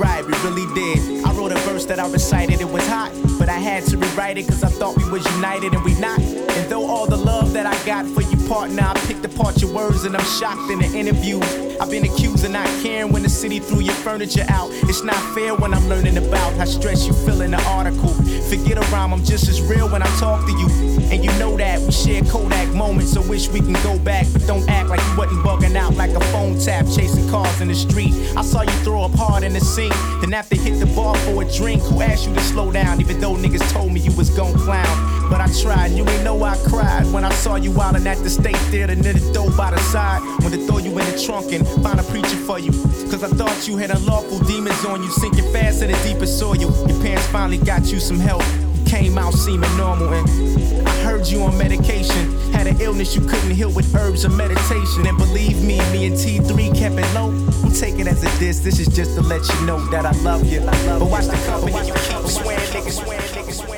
Right, 0.00 0.24
we 0.24 0.32
really 0.38 0.66
did. 0.74 1.24
I 1.24 1.32
wrote 1.34 1.52
a 1.52 1.58
verse 1.58 1.84
that 1.86 2.00
I 2.00 2.10
recited, 2.10 2.60
it 2.60 2.68
was 2.68 2.86
hot. 2.88 3.12
But 3.38 3.48
I 3.48 3.58
had 3.58 3.84
to 3.84 3.98
rewrite 3.98 4.38
it, 4.38 4.48
cause 4.48 4.64
I 4.64 4.68
thought 4.68 4.96
we 4.96 5.08
was 5.10 5.24
united, 5.34 5.74
and 5.74 5.84
we 5.84 5.94
not. 6.00 6.18
And 6.18 6.70
though 6.70 6.86
all 6.86 7.06
the 7.06 7.16
love 7.16 7.52
that 7.52 7.66
I 7.66 7.76
got 7.86 8.06
for 8.06 8.22
you, 8.22 8.39
partner, 8.50 8.82
I 8.82 8.94
picked 9.06 9.24
apart 9.24 9.62
your 9.62 9.72
words, 9.72 10.04
and 10.04 10.16
I'm 10.16 10.24
shocked 10.24 10.72
in 10.72 10.80
the 10.80 10.98
interview. 10.98 11.38
I've 11.80 11.88
been 11.88 12.04
accused 12.04 12.44
of 12.44 12.50
not 12.50 12.66
caring. 12.82 13.12
when 13.12 13.22
the 13.22 13.28
city 13.28 13.60
threw 13.60 13.78
your 13.78 13.94
furniture 13.94 14.44
out. 14.48 14.70
It's 14.90 15.04
not 15.04 15.22
fair 15.34 15.54
when 15.54 15.72
I'm 15.72 15.88
learning 15.88 16.16
about 16.16 16.52
how 16.54 16.64
stress 16.64 17.06
you 17.06 17.12
feel 17.12 17.42
in 17.42 17.52
the 17.52 17.62
article. 17.68 18.12
Forget 18.50 18.76
a 18.76 18.80
rhyme, 18.90 19.12
I'm 19.12 19.22
just 19.22 19.48
as 19.48 19.62
real 19.62 19.88
when 19.88 20.02
I 20.02 20.10
talk 20.18 20.44
to 20.46 20.52
you. 20.52 20.66
And 21.12 21.24
you 21.24 21.30
know 21.38 21.56
that 21.58 21.78
we 21.80 21.92
share 21.92 22.22
Kodak 22.22 22.68
moments, 22.74 23.12
so 23.12 23.22
wish 23.22 23.48
we 23.48 23.60
can 23.60 23.74
go 23.84 23.96
back. 24.00 24.26
But 24.32 24.44
don't 24.48 24.68
act 24.68 24.88
like 24.88 25.00
you 25.00 25.16
wasn't 25.16 25.46
bugging 25.46 25.76
out 25.76 25.94
like 25.94 26.10
a 26.10 26.20
phone 26.32 26.58
tap, 26.58 26.86
chasing 26.86 27.30
cars 27.30 27.60
in 27.60 27.68
the 27.68 27.74
street. 27.76 28.12
I 28.36 28.42
saw 28.42 28.62
you 28.62 28.78
throw 28.82 29.04
up 29.04 29.14
hard 29.14 29.44
in 29.44 29.52
the 29.52 29.60
sink, 29.60 29.94
then 30.20 30.34
after 30.34 30.56
hit 30.56 30.80
the 30.80 30.86
bar 30.86 31.14
for 31.18 31.40
a 31.44 31.52
drink, 31.52 31.82
who 31.82 32.02
asked 32.02 32.26
you 32.26 32.34
to 32.34 32.40
slow 32.40 32.72
down? 32.72 33.00
Even 33.00 33.20
though 33.20 33.36
niggas 33.36 33.70
told 33.70 33.92
me 33.92 34.00
you 34.00 34.10
was 34.16 34.28
gon' 34.30 34.54
clown. 34.54 35.19
But 35.30 35.40
I 35.40 35.46
tried, 35.62 35.92
you 35.92 36.04
ain't 36.08 36.24
know 36.24 36.42
I 36.42 36.56
cried 36.68 37.06
when 37.12 37.24
I 37.24 37.30
saw 37.30 37.54
you 37.54 37.70
wildin' 37.70 38.04
at 38.04 38.18
the 38.18 38.28
state 38.28 38.56
theater 38.72 38.96
near 38.96 39.12
the 39.12 39.32
door 39.32 39.48
by 39.52 39.70
the 39.70 39.78
side. 39.78 40.20
When 40.42 40.50
they 40.50 40.66
throw 40.66 40.78
you 40.78 40.90
in 40.90 41.06
the 41.06 41.22
trunk 41.24 41.52
and 41.52 41.64
find 41.84 42.00
a 42.00 42.02
preacher 42.02 42.36
for 42.36 42.58
you. 42.58 42.72
Cause 43.10 43.22
I 43.22 43.28
thought 43.28 43.68
you 43.68 43.76
had 43.76 43.90
unlawful 43.90 44.40
demons 44.40 44.84
on 44.84 45.04
you, 45.04 45.10
sinking 45.10 45.50
fast 45.52 45.82
in 45.82 45.92
the 45.92 45.98
deepest 46.02 46.36
soil. 46.36 46.56
Your 46.56 46.72
parents 47.00 47.26
finally 47.28 47.58
got 47.58 47.92
you 47.92 48.00
some 48.00 48.18
help. 48.18 48.42
Came 48.86 49.18
out 49.18 49.34
seeming 49.34 49.74
normal 49.76 50.12
and 50.12 50.88
I 50.88 50.90
heard 51.04 51.28
you 51.28 51.42
on 51.42 51.56
medication. 51.56 52.36
Had 52.50 52.66
an 52.66 52.80
illness 52.80 53.14
you 53.14 53.20
couldn't 53.20 53.52
heal 53.52 53.70
with 53.70 53.94
herbs 53.94 54.24
or 54.24 54.30
meditation. 54.30 55.06
And 55.06 55.16
believe 55.16 55.62
me, 55.62 55.78
me 55.92 56.06
and 56.06 56.16
T3 56.16 56.76
kept 56.76 56.96
it 56.98 57.14
low. 57.14 57.30
I'm 57.62 57.72
taking 57.72 58.08
as 58.08 58.24
a 58.24 58.38
diss, 58.40 58.58
this 58.58 58.80
is 58.80 58.88
just 58.88 59.14
to 59.14 59.22
let 59.22 59.48
you 59.48 59.64
know 59.64 59.78
that 59.90 60.04
I 60.04 60.10
love 60.22 60.44
you. 60.44 60.58
I 60.58 60.86
love 60.86 60.98
But 60.98 61.08
watch 61.08 61.26
the 61.26 61.38
company 61.46 61.70
you 61.86 61.94
keep 61.94 62.26
swearing, 62.26 62.66
niggas, 62.74 63.04
swearing, 63.04 63.22
niggas, 63.30 63.69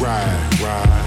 ride, 0.00 0.60
ride. 0.60 1.04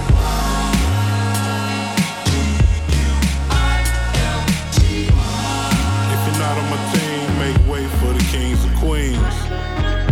If 6.13 6.19
you're 6.25 6.39
not 6.39 6.57
on 6.57 6.69
my 6.69 6.79
team, 6.93 7.25
make 7.39 7.57
way 7.67 7.87
for 7.99 8.13
the 8.13 8.23
kings 8.29 8.63
and 8.63 8.77
queens. 8.77 9.35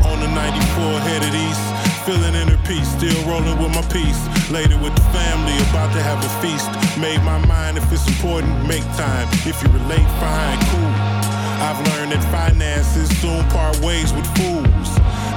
On 0.06 0.20
the 0.20 0.28
94 0.28 1.00
headed 1.06 1.36
east, 1.36 1.62
feeling 2.06 2.34
inner 2.34 2.58
peace, 2.66 2.90
still 2.98 3.22
rolling 3.30 3.58
with 3.62 3.74
my 3.76 3.86
piece. 3.94 4.20
Later 4.50 4.78
with 4.80 4.96
the 4.96 5.06
family, 5.14 5.54
about 5.70 5.94
to 5.94 6.02
have 6.02 6.18
a 6.26 6.30
feast. 6.42 6.68
Made 7.00 7.22
my 7.24 7.38
mind, 7.46 7.78
if 7.78 7.86
it's 7.92 8.08
important, 8.08 8.66
make 8.68 8.84
time. 8.98 9.28
If 9.46 9.62
you 9.62 9.70
relate, 9.70 10.08
fine, 10.20 10.58
cool. 10.74 11.22
I've 11.62 11.78
learned 11.94 12.12
that 12.14 12.24
finances 12.32 13.08
soon 13.22 13.46
part 13.54 13.78
ways 13.82 14.12
with 14.14 14.26
fools. 14.36 14.90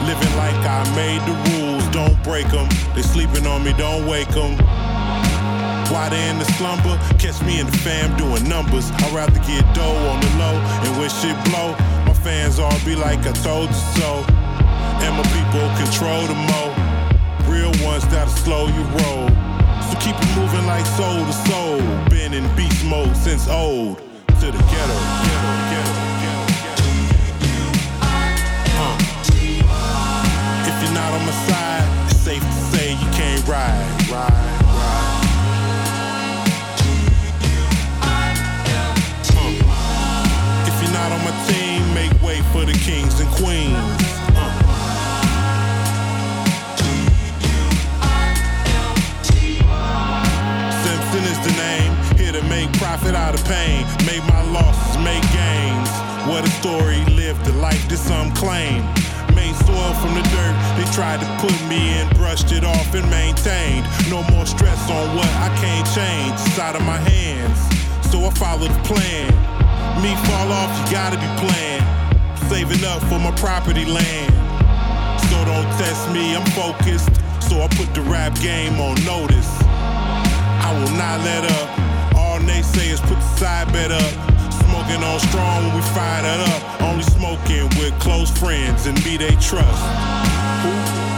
Living 0.08 0.32
like 0.36 0.56
I 0.64 0.80
made 0.96 1.20
the 1.28 1.36
rules, 1.48 1.73
don't 1.94 2.20
break 2.24 2.50
them. 2.50 2.68
They 2.94 3.02
sleeping 3.02 3.46
on 3.46 3.62
me, 3.62 3.72
don't 3.78 4.06
wake 4.06 4.28
them. 4.34 4.58
While 5.94 6.10
they 6.10 6.28
in 6.28 6.38
the 6.40 6.44
slumber, 6.58 6.98
catch 7.22 7.40
me 7.46 7.60
in 7.60 7.66
the 7.66 7.78
fam 7.86 8.16
doing 8.18 8.48
numbers. 8.48 8.90
I'd 8.90 9.14
rather 9.14 9.38
get 9.46 9.62
dough 9.78 9.96
on 10.10 10.18
the 10.20 10.30
low, 10.42 10.58
and 10.82 10.98
when 10.98 11.08
shit 11.08 11.38
blow, 11.46 11.70
my 12.04 12.12
fans 12.26 12.58
all 12.58 12.74
be 12.84 12.96
like, 12.96 13.20
I 13.20 13.32
told 13.46 13.68
you 13.68 13.82
so. 13.94 14.26
And 15.06 15.14
my 15.14 15.22
people 15.30 15.66
control 15.78 16.26
the 16.26 16.34
mo. 16.34 16.74
Real 17.46 17.70
ones 17.86 18.02
that'll 18.08 18.34
slow 18.42 18.66
you 18.66 18.82
roll. 18.98 19.30
So 19.86 19.94
keep 20.02 20.16
it 20.18 20.30
moving 20.34 20.66
like 20.66 20.84
soul 20.98 21.22
to 21.22 21.32
soul. 21.46 21.78
Been 22.10 22.34
in 22.34 22.44
beast 22.56 22.84
mode 22.84 23.16
since 23.16 23.46
old. 23.46 23.98
To 24.40 24.46
the 24.50 24.58
ghetto, 24.58 24.98
ghetto, 25.22 25.52
ghetto, 25.70 25.93
ride, 33.46 34.10
ride, 34.10 34.32
ride. 34.64 35.20
If 40.66 40.82
you're 40.82 40.92
not 40.92 41.12
on 41.12 41.24
my 41.24 41.34
team, 41.46 41.94
make 41.94 42.12
way 42.22 42.40
for 42.52 42.64
the 42.64 42.72
kings 42.72 43.20
and 43.20 43.28
queens. 43.30 43.76
Simpson 50.84 51.24
is 51.24 51.38
the 51.44 51.52
name, 51.56 51.92
here 52.16 52.32
to 52.32 52.42
make 52.48 52.72
profit 52.78 53.14
out 53.14 53.34
of 53.34 53.44
pain. 53.44 53.86
Made 54.06 54.22
my 54.28 54.42
losses, 54.52 54.96
make 55.04 55.22
gains. 55.32 55.90
What 56.26 56.44
a 56.44 56.50
story, 56.60 57.04
lived 57.14 57.46
a 57.46 57.52
life 57.52 57.88
that 57.88 57.98
some 57.98 58.32
claim. 58.32 59.03
Made 59.44 59.56
soil 59.66 59.92
from 60.00 60.14
the 60.14 60.22
dirt, 60.32 60.56
they 60.78 60.90
tried 60.96 61.20
to 61.20 61.28
put 61.36 61.52
me 61.68 62.00
in, 62.00 62.08
brushed 62.16 62.50
it 62.50 62.64
off 62.64 62.94
and 62.94 63.04
maintained. 63.10 63.84
No 64.08 64.22
more 64.32 64.46
stress 64.46 64.80
on 64.88 65.14
what 65.14 65.28
I 65.36 65.54
can't 65.60 65.86
change, 65.92 66.32
it's 66.48 66.58
out 66.58 66.74
of 66.74 66.82
my 66.86 66.96
hands. 66.96 67.58
So 68.10 68.24
I 68.24 68.30
follow 68.30 68.68
the 68.68 68.82
plan. 68.88 69.28
Me 70.00 70.16
fall 70.24 70.50
off, 70.50 70.72
you 70.80 70.92
gotta 70.96 71.20
be 71.20 71.28
playing. 71.44 71.84
Saving 72.48 72.82
up 72.86 73.02
for 73.02 73.18
my 73.18 73.32
property 73.36 73.84
land. 73.84 74.32
So 75.28 75.36
don't 75.44 75.68
test 75.76 76.10
me, 76.10 76.34
I'm 76.34 76.46
focused. 76.56 77.12
So 77.44 77.60
I 77.60 77.68
put 77.76 77.92
the 77.92 78.00
rap 78.00 78.34
game 78.40 78.80
on 78.80 78.94
notice. 79.04 79.50
I 79.60 80.72
will 80.72 80.96
not 80.96 81.20
let 81.20 81.44
up. 81.60 82.16
All 82.16 82.38
naysayers 82.38 83.00
put 83.02 83.20
the 83.20 83.36
side 83.36 83.70
bet 83.74 83.92
up. 83.92 84.33
Smoking 84.84 85.04
on 85.04 85.20
strong 85.20 85.64
when 85.64 85.76
we 85.76 85.80
fire 85.80 86.22
that 86.22 86.40
up. 86.44 86.82
Only 86.82 87.04
smoking 87.04 87.68
with 87.80 87.98
close 88.00 88.30
friends 88.30 88.86
and 88.86 89.02
me 89.02 89.16
they 89.16 89.34
trust. 89.36 89.82
If 90.66 91.13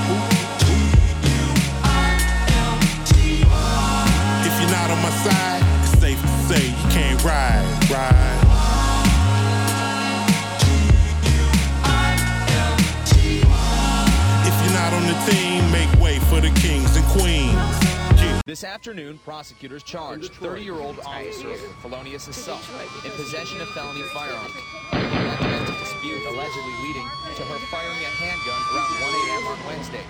This 18.56 18.64
afternoon, 18.64 19.20
prosecutors 19.22 19.82
charged 19.82 20.32
30-year-old 20.40 20.98
officer 21.04 21.46
with 21.46 21.60
felonious 21.82 22.26
assault 22.26 22.62
in 23.04 23.10
possession 23.10 23.60
of 23.60 23.68
felony 23.68 24.00
firearm. 24.14 24.50
That 24.92 25.36
domestic 25.38 25.78
dispute 25.78 26.24
allegedly 26.24 26.72
leading 26.80 27.04
to 27.36 27.42
her 27.44 27.58
firing 27.68 28.00
a 28.00 28.08
handgun 28.16 28.56
around 28.72 28.96
1 29.04 29.12
a.m. 29.12 29.44
on 29.52 29.60
Wednesday. 29.68 30.04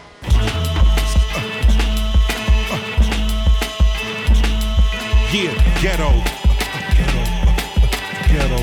Yeah, 5.34 5.58
ghetto. 5.82 6.14
Ghetto. 6.94 7.22
Ghetto. 8.30 8.62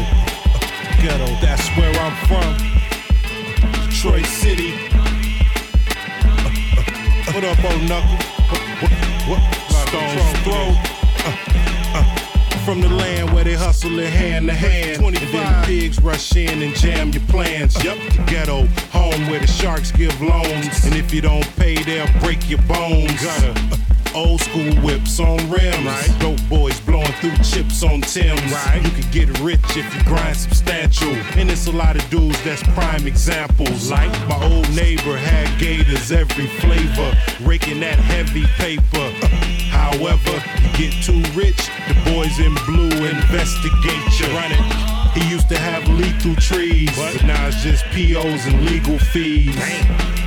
Ghetto. 1.01 1.27
That's 1.41 1.67
where 1.75 1.91
I'm 1.99 2.15
from. 2.31 2.55
Detroit 3.89 4.27
City. 4.27 4.71
What 7.33 7.43
up, 7.43 7.61
old 7.65 7.83
knuckle? 7.83 8.17
What? 9.27 9.73
Stone's 9.93 10.39
throw. 10.39 10.73
Uh, 11.23 11.38
uh, 11.93 12.65
From 12.65 12.81
the 12.81 12.89
land 12.89 13.31
where 13.31 13.43
they 13.43 13.53
hustle 13.53 14.00
it 14.00 14.12
hand 14.12 14.47
to 14.47 14.53
hand. 14.55 15.00
25 15.00 15.23
and 15.23 15.33
then 15.33 15.65
pigs 15.65 16.01
rush 16.01 16.35
in 16.35 16.63
and 16.63 16.73
jam 16.73 17.12
your 17.12 17.21
plans. 17.27 17.75
Yep, 17.83 17.97
the 17.97 18.23
ghetto, 18.25 18.65
home 18.91 19.27
where 19.29 19.39
the 19.39 19.45
sharks 19.45 19.91
give 19.91 20.19
loans. 20.19 20.83
And 20.85 20.95
if 20.95 21.13
you 21.13 21.21
don't 21.21 21.47
pay, 21.57 21.75
they'll 21.83 22.12
break 22.21 22.50
your 22.50 22.62
bones. 22.63 23.21
Gutter. 23.21 23.53
Old 24.15 24.41
school 24.41 24.73
whips 24.81 25.19
on 25.19 25.38
rims. 25.51 25.85
Right. 25.85 26.15
Dope 26.19 26.41
boys 26.50 26.79
blowing 26.81 27.13
through 27.21 27.38
chips 27.43 27.83
on 27.83 28.01
Tim's. 28.01 28.41
Right. 28.51 28.81
You 28.83 28.89
can 28.89 29.12
get 29.12 29.39
rich 29.41 29.77
if 29.77 29.95
you 29.95 30.03
grind 30.05 30.38
substantial. 30.38 31.13
And 31.38 31.51
it's 31.51 31.67
a 31.67 31.71
lot 31.71 31.97
of 31.97 32.09
dudes 32.09 32.41
that's 32.43 32.63
prime 32.73 33.05
examples. 33.05 33.91
Like 33.91 34.09
my 34.27 34.43
old 34.43 34.73
neighbor 34.75 35.17
had 35.17 35.59
gators 35.59 36.12
every 36.12 36.47
flavor, 36.47 37.15
raking 37.43 37.79
that 37.81 38.00
heavy 38.00 38.47
paper. 38.57 39.23
However, 39.93 40.41
you 40.57 40.89
get 40.89 41.03
too 41.03 41.21
rich, 41.38 41.69
the 41.88 41.93
boys 42.09 42.39
in 42.39 42.55
blue 42.65 42.89
investigate 43.05 44.19
you. 44.19 44.25
Run 44.33 44.51
it. 44.51 45.13
He 45.13 45.29
used 45.29 45.50
to 45.50 45.57
have 45.57 45.88
lethal 45.88 46.35
trees, 46.38 46.89
but 46.97 47.23
now 47.23 47.47
it's 47.47 47.62
just 47.62 47.85
POs 47.93 48.47
and 48.47 48.65
legal 48.65 48.97
fees. 48.97 49.55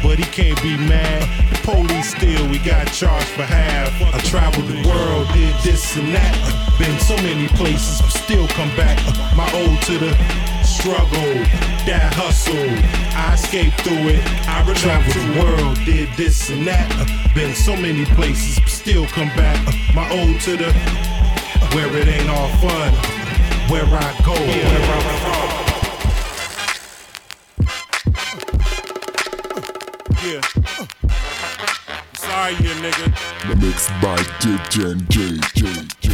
But 0.05 0.21
he 0.21 0.25
can't 0.31 0.61
be 0.63 0.77
mad. 0.77 1.27
The 1.51 1.59
police 1.67 2.15
still, 2.15 2.49
we 2.49 2.61
got 2.61 2.87
charged 2.93 3.27
for 3.35 3.43
half. 3.43 3.91
I 4.15 4.21
traveled 4.21 4.69
the 4.69 4.87
world, 4.87 5.27
did 5.35 5.57
this 5.65 5.97
and 5.97 6.15
that. 6.15 6.77
Been 6.79 6.97
so 7.01 7.17
many 7.17 7.49
places, 7.59 8.01
but 8.01 8.11
still 8.11 8.47
come 8.55 8.71
back. 8.77 9.03
My 9.35 9.51
ode 9.51 9.83
to 9.91 9.99
the 9.99 10.15
struggle, 10.63 11.35
that 11.91 12.15
hustle. 12.15 12.71
I 13.19 13.35
escaped 13.35 13.81
through 13.81 14.15
it. 14.15 14.23
I 14.47 14.63
traveled 14.75 15.15
the 15.15 15.41
world, 15.43 15.77
did 15.85 16.09
this 16.17 16.51
and 16.51 16.67
that. 16.69 16.87
Been 17.35 17.55
so 17.55 17.75
many 17.77 18.05
places, 18.15 18.61
but 18.61 18.71
still 18.87 19.07
come 19.07 19.27
back. 19.31 19.59
My 19.97 20.09
old 20.13 20.41
to 20.43 20.57
the 20.57 20.73
where 21.75 21.93
it 21.97 22.07
ain't 22.07 22.31
all 22.31 22.47
fun. 22.63 22.93
Where 23.69 23.83
I 23.83 24.15
go, 24.25 24.33
where 24.33 24.69
I'm 24.95 25.03
from. 25.25 25.47
Yeah. 30.23 30.41
Are 32.31 32.53
you, 32.53 32.75
nigga? 32.79 33.07
Mixed 33.61 33.91
by 34.01 34.19
DJ 34.39 34.95
J 35.09 35.17
J 35.57 35.63
J. 35.99 36.07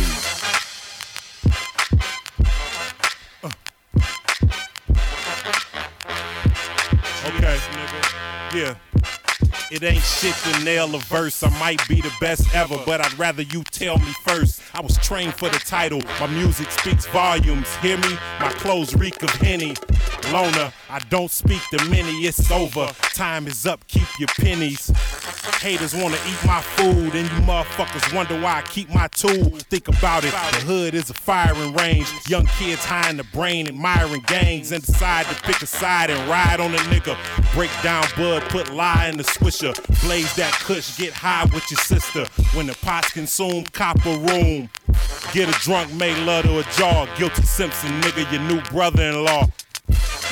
Okay, 7.26 7.58
nigga. 7.76 8.00
Yeah. 8.54 8.91
It 9.72 9.82
ain't 9.82 10.02
shit 10.02 10.34
to 10.34 10.64
nail 10.64 10.94
a 10.94 10.98
verse. 10.98 11.42
I 11.42 11.48
might 11.58 11.80
be 11.88 12.02
the 12.02 12.12
best 12.20 12.54
ever, 12.54 12.76
but 12.84 13.00
I'd 13.00 13.18
rather 13.18 13.40
you 13.40 13.62
tell 13.64 13.96
me 13.96 14.12
first. 14.22 14.60
I 14.74 14.82
was 14.82 14.98
trained 14.98 15.32
for 15.32 15.48
the 15.48 15.58
title. 15.60 16.02
My 16.20 16.26
music 16.26 16.70
speaks 16.70 17.06
volumes. 17.06 17.74
Hear 17.76 17.96
me? 17.96 18.18
My 18.38 18.52
clothes 18.58 18.94
reek 18.94 19.22
of 19.22 19.30
Henny. 19.30 19.74
Loner, 20.30 20.72
I 20.88 20.98
don't 21.10 21.30
speak 21.30 21.62
to 21.70 21.84
many. 21.90 22.26
It's 22.26 22.50
over. 22.50 22.86
Time 23.14 23.46
is 23.46 23.66
up. 23.66 23.86
Keep 23.88 24.18
your 24.18 24.28
pennies. 24.28 24.90
Haters 25.60 25.94
wanna 25.94 26.18
eat 26.26 26.46
my 26.46 26.60
food, 26.60 27.14
and 27.14 27.28
you 27.28 27.46
motherfuckers 27.46 28.14
wonder 28.14 28.40
why 28.40 28.58
I 28.58 28.62
keep 28.62 28.92
my 28.92 29.08
tool. 29.08 29.44
Think 29.70 29.88
about 29.88 30.24
it. 30.24 30.32
The 30.32 30.60
hood 30.66 30.94
is 30.94 31.10
a 31.10 31.14
firing 31.14 31.72
range. 31.74 32.08
Young 32.28 32.46
kids 32.46 32.84
high 32.84 33.10
in 33.10 33.16
the 33.16 33.24
brain, 33.24 33.68
admiring 33.68 34.24
gangs, 34.26 34.72
and 34.72 34.84
decide 34.84 35.26
to 35.26 35.34
pick 35.42 35.62
a 35.62 35.66
side 35.66 36.10
and 36.10 36.28
ride 36.28 36.60
on 36.60 36.74
a 36.74 36.78
nigga. 36.78 37.16
Break 37.54 37.70
down 37.82 38.04
bud, 38.16 38.42
put 38.50 38.72
lie 38.72 39.08
in 39.08 39.16
the 39.16 39.24
swisher. 39.24 39.74
Blaze 40.02 40.34
that 40.36 40.52
kush, 40.52 40.96
get 40.96 41.12
high 41.12 41.44
with 41.44 41.70
your 41.70 41.78
sister. 41.78 42.26
When 42.56 42.66
the 42.66 42.74
pots 42.74 43.12
consume, 43.12 43.64
cop 43.64 44.04
a 44.06 44.16
room. 44.16 44.68
Get 45.32 45.48
a 45.48 45.58
drunk, 45.60 45.92
make 45.94 46.16
love 46.26 46.44
to 46.44 46.58
a 46.58 46.62
jaw. 46.72 47.06
Guilty 47.16 47.42
Simpson, 47.42 48.00
nigga, 48.02 48.30
your 48.32 48.42
new 48.42 48.60
brother-in-law. 48.70 49.48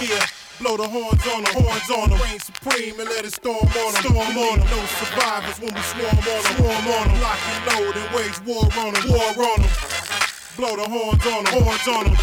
Blow 0.00 0.78
the 0.78 0.88
horns 0.88 1.26
on 1.28 1.44
them, 1.44 1.52
horns 1.52 1.90
on 1.90 2.08
them. 2.08 2.20
Reign 2.20 2.40
supreme 2.40 3.00
and 3.00 3.08
let 3.08 3.24
it 3.24 3.32
storm 3.34 3.68
on 3.68 3.92
them. 3.92 4.02
Storm 4.02 4.38
on 4.38 4.58
them. 4.60 4.68
No 4.72 4.80
survivors 4.96 5.60
when 5.60 5.74
we 5.74 5.80
swarm 5.92 6.16
on 6.16 6.24
them. 6.24 6.56
Swarm 6.56 6.86
on 6.88 7.08
them. 7.08 7.20
Lock 7.20 7.40
and 7.44 7.60
load 7.68 7.96
and 7.96 8.14
wage 8.16 8.40
war 8.48 8.64
on 8.80 8.94
them. 8.94 9.04
War 9.12 9.28
on 9.28 9.60
them. 9.60 9.70
Blow 10.56 10.76
the 10.76 10.88
horns 10.88 11.26
on 11.26 11.44
horns 11.52 11.88
on 11.88 12.04
them. 12.04 12.16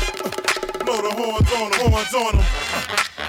Blow 0.86 1.02
the 1.06 1.14
horns 1.14 1.52
on 1.54 1.72
horns 1.78 2.14
on 2.14 2.34
them. 2.38 2.46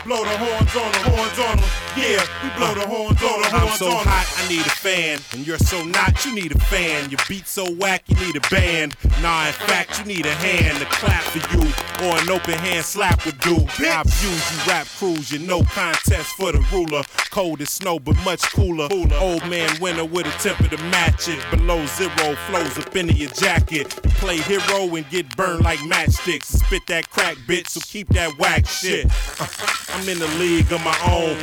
Blow 0.05 0.25
the 0.25 0.37
horns 0.38 0.76
on 0.76 0.93
horns 1.12 1.38
on 1.38 1.57
them. 1.57 1.88
Yeah, 1.99 2.23
we 2.45 2.49
blow 2.57 2.75
the 2.75 2.87
horns 2.87 3.21
on 3.23 3.43
them, 3.43 3.50
horns 3.50 3.55
on. 3.61 3.67
I'm 3.67 3.76
so 3.76 3.90
hot, 3.90 4.26
I 4.38 4.49
need 4.49 4.64
a 4.64 4.71
fan. 4.71 5.19
And 5.33 5.45
you're 5.45 5.59
so 5.59 5.83
not, 5.83 6.25
you 6.25 6.33
need 6.33 6.52
a 6.52 6.59
fan. 6.59 7.11
Your 7.11 7.19
beat 7.28 7.49
so 7.49 7.69
whack, 7.73 8.05
you 8.07 8.14
need 8.25 8.37
a 8.37 8.49
band. 8.50 8.95
Nah, 9.21 9.49
in 9.49 9.52
fact, 9.52 9.99
you 9.99 10.05
need 10.05 10.25
a 10.25 10.35
hand 10.35 10.78
to 10.78 10.87
clap 10.87 11.25
for 11.25 11.43
you. 11.57 11.62
Or 12.07 12.17
an 12.17 12.31
open 12.31 12.55
hand 12.55 12.85
slap 12.85 13.25
would 13.26 13.38
do. 13.40 13.57
I 13.81 14.02
abuse 14.02 14.23
you 14.23 14.71
rap 14.71 14.87
crews, 14.99 15.33
you 15.33 15.40
no 15.40 15.62
contest 15.64 16.37
for 16.37 16.52
the 16.52 16.61
ruler. 16.73 17.02
Cold 17.31 17.61
as 17.61 17.71
snow, 17.71 17.99
but 17.99 18.17
much 18.25 18.43
cooler. 18.43 18.88
Old 18.93 19.49
man 19.50 19.69
winter 19.81 20.05
with 20.05 20.26
a 20.26 20.43
temper 20.43 20.69
to 20.69 20.83
match 20.85 21.28
it. 21.28 21.45
Below 21.50 21.85
zero 21.87 22.37
flows 22.47 22.78
up 22.78 22.95
into 22.95 23.14
your 23.14 23.31
jacket. 23.31 23.93
You 24.05 24.11
play 24.11 24.37
hero 24.38 24.95
and 24.95 25.09
get 25.11 25.37
burned 25.37 25.64
like 25.64 25.81
matchsticks. 25.81 26.45
Spit 26.45 26.87
that 26.87 27.11
crack, 27.11 27.37
bitch, 27.49 27.69
so 27.69 27.81
keep 27.81 28.09
that 28.11 28.38
whack 28.38 28.67
shit. 28.67 29.07
I'm 29.90 30.09
in 30.09 30.19
the 30.19 30.28
league 30.38 30.71
of 30.73 30.85
my 30.85 30.97
own. 31.11 31.37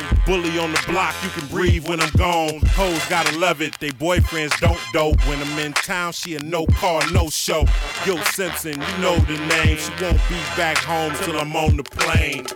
On 0.46 0.70
the 0.72 0.84
block, 0.86 1.14
you 1.22 1.28
can 1.30 1.46
breathe 1.48 1.88
when 1.88 2.00
I'm 2.00 2.10
gone. 2.16 2.60
Hoes 2.74 3.04
gotta 3.08 3.36
love 3.36 3.60
it, 3.60 3.78
they 3.80 3.90
boyfriends 3.90 4.58
don't 4.60 4.78
dope. 4.92 5.20
When 5.26 5.42
I'm 5.42 5.58
in 5.58 5.72
town, 5.72 6.12
she 6.12 6.36
a 6.36 6.42
no 6.42 6.66
car, 6.66 7.02
no 7.12 7.28
show. 7.28 7.66
Yo 8.06 8.16
Simpson, 8.32 8.80
you 8.80 8.98
know 9.02 9.18
the 9.18 9.36
name. 9.46 9.76
She 9.76 9.90
won't 10.00 10.22
be 10.28 10.38
back 10.56 10.78
home 10.78 11.12
till 11.22 11.38
I'm 11.38 11.54
on 11.56 11.76
the 11.76 11.82
plane. 11.82 12.46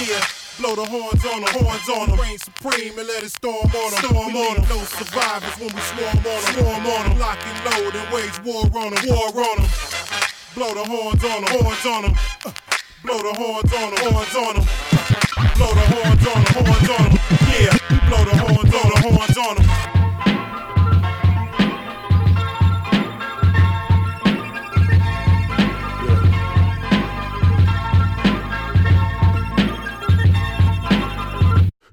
Yeah. 0.00 0.24
Blow 0.60 0.76
the 0.76 0.84
horns 0.86 1.24
on 1.26 1.42
them, 1.42 1.50
horns 1.52 1.88
on 1.88 2.10
them. 2.10 2.20
Reign 2.20 2.38
supreme 2.38 2.98
and 2.98 3.08
let 3.08 3.24
it 3.24 3.32
storm 3.32 3.56
on 3.56 3.90
them. 3.90 4.04
Storm 4.04 4.36
on 4.36 4.54
them. 4.56 4.68
No 4.68 4.78
survivors 4.84 5.58
when 5.58 5.74
we 5.74 5.80
swarm 5.82 6.16
on 6.16 6.22
them. 6.22 6.54
Swarm 6.54 6.86
on 6.86 7.08
them. 7.10 7.18
Lock 7.18 7.38
and 7.42 7.58
load 7.66 7.94
and 7.94 8.14
wage 8.14 8.38
war 8.44 8.64
on 8.64 8.94
them. 8.94 9.04
War 9.08 9.28
on 9.28 9.56
them. 9.60 9.70
Blow 10.54 10.74
the 10.74 10.84
horns 10.84 11.24
on 11.24 11.44
them, 11.44 11.60
horns 11.60 11.86
on 11.86 12.02
them. 12.02 12.14
Uh, 12.46 12.52
blow 13.02 13.18
the 13.18 13.34
horns 13.34 13.72
on 13.72 13.94
them, 13.94 14.12
horns 14.12 14.36
on 14.36 14.54
them. 14.56 14.91
Blow 15.56 15.72
the 15.74 15.80
horns 15.80 16.26
on 16.26 16.44
them, 16.44 16.54
horns 16.64 16.88
on 16.88 17.04
them. 17.04 17.18
Yeah, 17.60 17.76
we 17.90 17.96
blow 18.08 18.24
the 18.24 18.36
horns 18.36 18.74
on 18.74 18.86
them, 18.90 19.00
horns 19.02 19.38
on 19.38 19.54
them. 19.56 19.66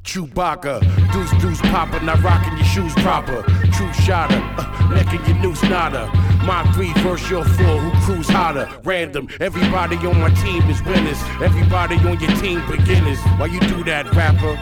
Chewbacca, 0.03 0.79
deuce 1.11 1.33
deuce 1.41 1.61
popper, 1.69 1.99
not 1.99 2.21
rocking 2.23 2.57
your 2.57 2.58
shoes 2.69 2.93
proper. 2.95 3.41
True 3.73 3.91
shotter, 3.93 4.41
uh, 4.57 4.93
necking 4.93 5.25
your 5.25 5.37
noose 5.41 5.63
nada. 5.63 6.07
My 6.45 6.63
three 6.73 6.93
versus 7.01 7.29
your 7.29 7.43
four, 7.43 7.77
who 7.77 7.91
cruise 8.05 8.29
hotter? 8.29 8.69
Random, 8.83 9.27
everybody 9.39 9.95
on 9.97 10.19
my 10.19 10.29
team 10.41 10.61
is 10.69 10.81
winners. 10.83 11.21
Everybody 11.41 11.95
on 11.95 12.19
your 12.19 12.35
team 12.37 12.61
beginners. 12.69 13.19
Why 13.37 13.47
you 13.47 13.59
do 13.61 13.83
that, 13.85 14.13
rapper? 14.13 14.55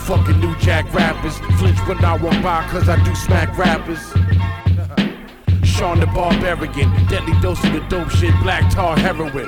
Fucking 0.00 0.40
new 0.40 0.54
jack 0.56 0.92
rappers. 0.92 1.38
Flinch 1.58 1.78
when 1.88 2.04
I 2.04 2.16
walk 2.16 2.42
by, 2.42 2.66
cause 2.68 2.88
I 2.88 3.02
do 3.04 3.14
smack 3.14 3.56
rappers. 3.56 4.00
Sean 5.64 6.00
the 6.00 6.06
Barbarian, 6.06 6.90
deadly 7.06 7.38
dose 7.40 7.62
of 7.64 7.72
the 7.72 7.80
dope 7.88 8.10
shit, 8.10 8.34
black 8.42 8.70
tar 8.72 8.98
heroin. 8.98 9.46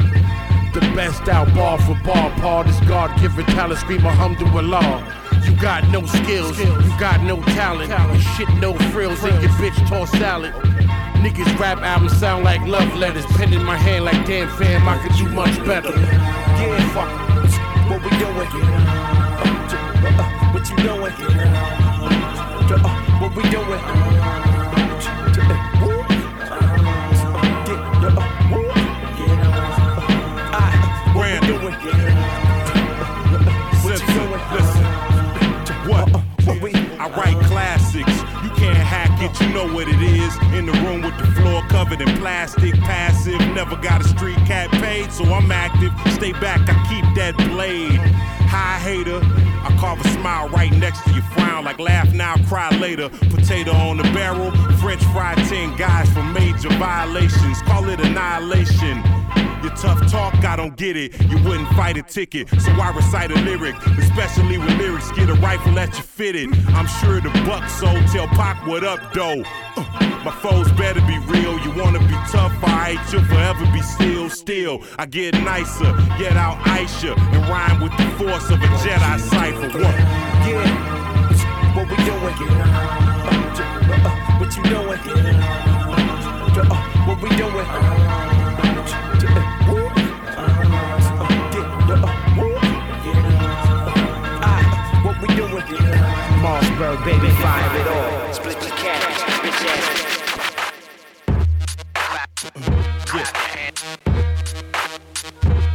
The 0.72 0.81
best 0.96 1.28
out 1.28 1.55
bar 1.55 1.78
for 1.83 1.98
bar, 2.02 2.31
Paul. 2.40 2.64
This 2.64 2.81
God 2.81 3.20
given 3.20 3.44
talent, 3.46 3.81
scream 3.81 4.00
alhamdulillah. 4.07 5.21
You 5.44 5.57
got 5.61 5.88
no 5.90 6.05
skills, 6.07 6.59
you 6.59 6.66
got 6.98 7.22
no 7.22 7.40
talent. 7.55 7.90
You 8.14 8.20
shit 8.20 8.48
no 8.57 8.74
frills, 8.90 9.22
and 9.24 9.42
your 9.42 9.50
bitch 9.52 9.88
toss 9.88 10.11
salad. 10.12 10.52
Niggas 11.22 11.59
rap 11.59 11.78
albums 11.78 12.16
sound 12.16 12.44
like 12.44 12.61
love 12.62 12.94
letters. 12.96 13.26
Pen 13.26 13.52
in 13.52 13.64
my 13.64 13.76
hand 13.76 14.05
like 14.05 14.26
damn 14.26 14.48
fam, 14.57 14.88
I 14.88 14.98
could 14.98 15.16
do 15.16 15.28
much 15.31 15.57
better. 15.64 15.90
Yeah, 15.90 16.88
fuck. 16.94 17.11
What 17.90 18.02
we 18.02 18.11
doing? 18.18 18.48
Uh, 18.48 19.42
uh, 20.18 20.52
what 20.52 20.68
you 20.68 20.76
doing? 20.76 21.12
Uh, 22.72 22.88
what 23.20 23.35
we 23.37 23.42
doing? 23.50 24.02
Know 39.53 39.73
what 39.73 39.88
it 39.88 40.01
is. 40.01 40.35
In 40.55 40.67
the 40.67 40.73
room 40.85 41.03
with 41.03 41.17
the 41.19 41.27
floor 41.41 41.62
covered 41.69 42.01
in 42.01 42.09
plastic, 42.17 42.75
passive. 42.81 43.38
Never 43.55 43.77
got 43.77 44.01
a 44.01 44.09
street 44.09 44.38
cat 44.47 44.71
paid, 44.71 45.12
so 45.12 45.25
I'm 45.25 45.51
active. 45.53 45.93
Stay 46.15 46.33
back, 46.33 46.61
I 46.69 46.75
keep 46.88 47.05
that 47.17 47.37
blade. 47.49 48.01
High 48.49 48.79
hater, 48.79 49.21
I 49.23 49.75
carve 49.79 50.05
a 50.05 50.09
smile 50.09 50.49
right 50.49 50.73
next 50.73 51.05
to 51.05 51.12
your 51.12 51.23
frown, 51.35 51.65
like 51.65 51.79
laugh 51.79 52.12
now, 52.12 52.37
cry 52.47 52.71
later. 52.79 53.09
Potato 53.31 53.73
on 53.73 53.97
the 53.97 54.05
barrel, 54.15 54.51
French 54.79 55.03
fry 55.05 55.35
10 55.35 55.77
guys 55.77 56.12
for 56.12 56.23
major 56.23 56.69
violations. 56.71 57.62
Call 57.62 57.88
it 57.88 58.01
annihilation. 58.01 59.03
Your 59.62 59.71
tough 59.77 60.11
talk, 60.11 60.35
I 60.45 60.57
don't 60.57 60.77
get 60.77 60.97
it. 60.97 61.21
You 61.31 61.40
wouldn't 61.45 61.68
fight 61.71 61.97
a 61.97 62.03
ticket, 62.03 62.49
so 62.61 62.73
I 62.73 62.90
recite 62.95 63.31
a 63.31 63.37
lyric. 63.42 63.77
Especially 63.97 64.59
when 64.59 64.77
lyrics 64.77 65.12
get 65.12 65.29
a 65.31 65.35
rifle 65.35 65.79
at 65.79 65.97
you 65.97 66.03
fitted. 66.03 66.49
I'm 66.71 66.87
sure 66.87 67.21
the 67.21 67.31
buck 67.47 67.68
sold 67.71 68.05
tell 68.09 68.27
Pac 68.29 68.66
what 68.66 68.83
up, 68.83 69.12
though. 69.14 69.45
Uh, 69.77 69.85
my 70.25 70.33
foes 70.42 70.71
better 70.73 71.01
be 71.03 71.18
real. 71.27 71.59
You 71.61 71.73
wanna 71.81 72.01
be 72.01 72.16
tough, 72.31 72.53
alright? 72.62 72.99
You'll 73.12 73.25
forever 73.25 73.64
be 73.73 73.83
still, 73.83 74.29
still. 74.31 74.83
I 74.99 75.07
get 75.07 75.35
nicer, 75.35 75.95
yet 76.18 76.37
I'll 76.37 76.59
ice 76.64 77.03
ya 77.03 77.14
and 77.16 77.49
rhyme 77.49 77.81
with 77.81 77.97
the 77.97 78.05
force 78.18 78.51
of 78.51 78.61
a 78.61 78.66
Jedi 78.83 79.21
cipher. 79.21 79.68
What? 79.79 79.97
Yeah, 80.45 80.66
what 81.77 81.88
we 81.88 81.97
doing? 82.05 82.35
Uh, 82.35 82.73
uh, 83.95 84.11
what 84.38 84.57
you 84.57 84.62
doing? 84.64 84.99
Uh, 86.59 86.77
what 87.07 87.23
we 87.23 87.29
doing? 87.37 88.32
Mossberg, 96.83 97.05
baby, 97.05 97.31
fire 97.37 97.81
it 97.81 97.87
all. 97.87 98.33
Split 98.33 98.59
the 98.59 98.66
cash, 98.66 99.21
bitch 99.40 99.66
ass. 99.68 100.09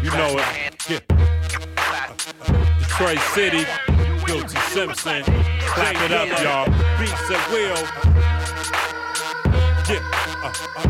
You 0.03 0.11
know 0.11 0.37
it. 0.37 0.45
Yeah. 0.89 0.99
Detroit 2.79 3.19
City, 3.33 3.65
Guilty 4.25 4.59
Simpson. 4.71 5.23
Clap 5.61 5.95
it 6.03 6.11
up, 6.11 6.27
y'all. 6.41 6.65
Beats 6.99 7.31
at 7.31 7.49
will. 7.51 7.81
Yeah. 9.87 10.01
Uh, 10.43 10.51
uh. 10.75 10.83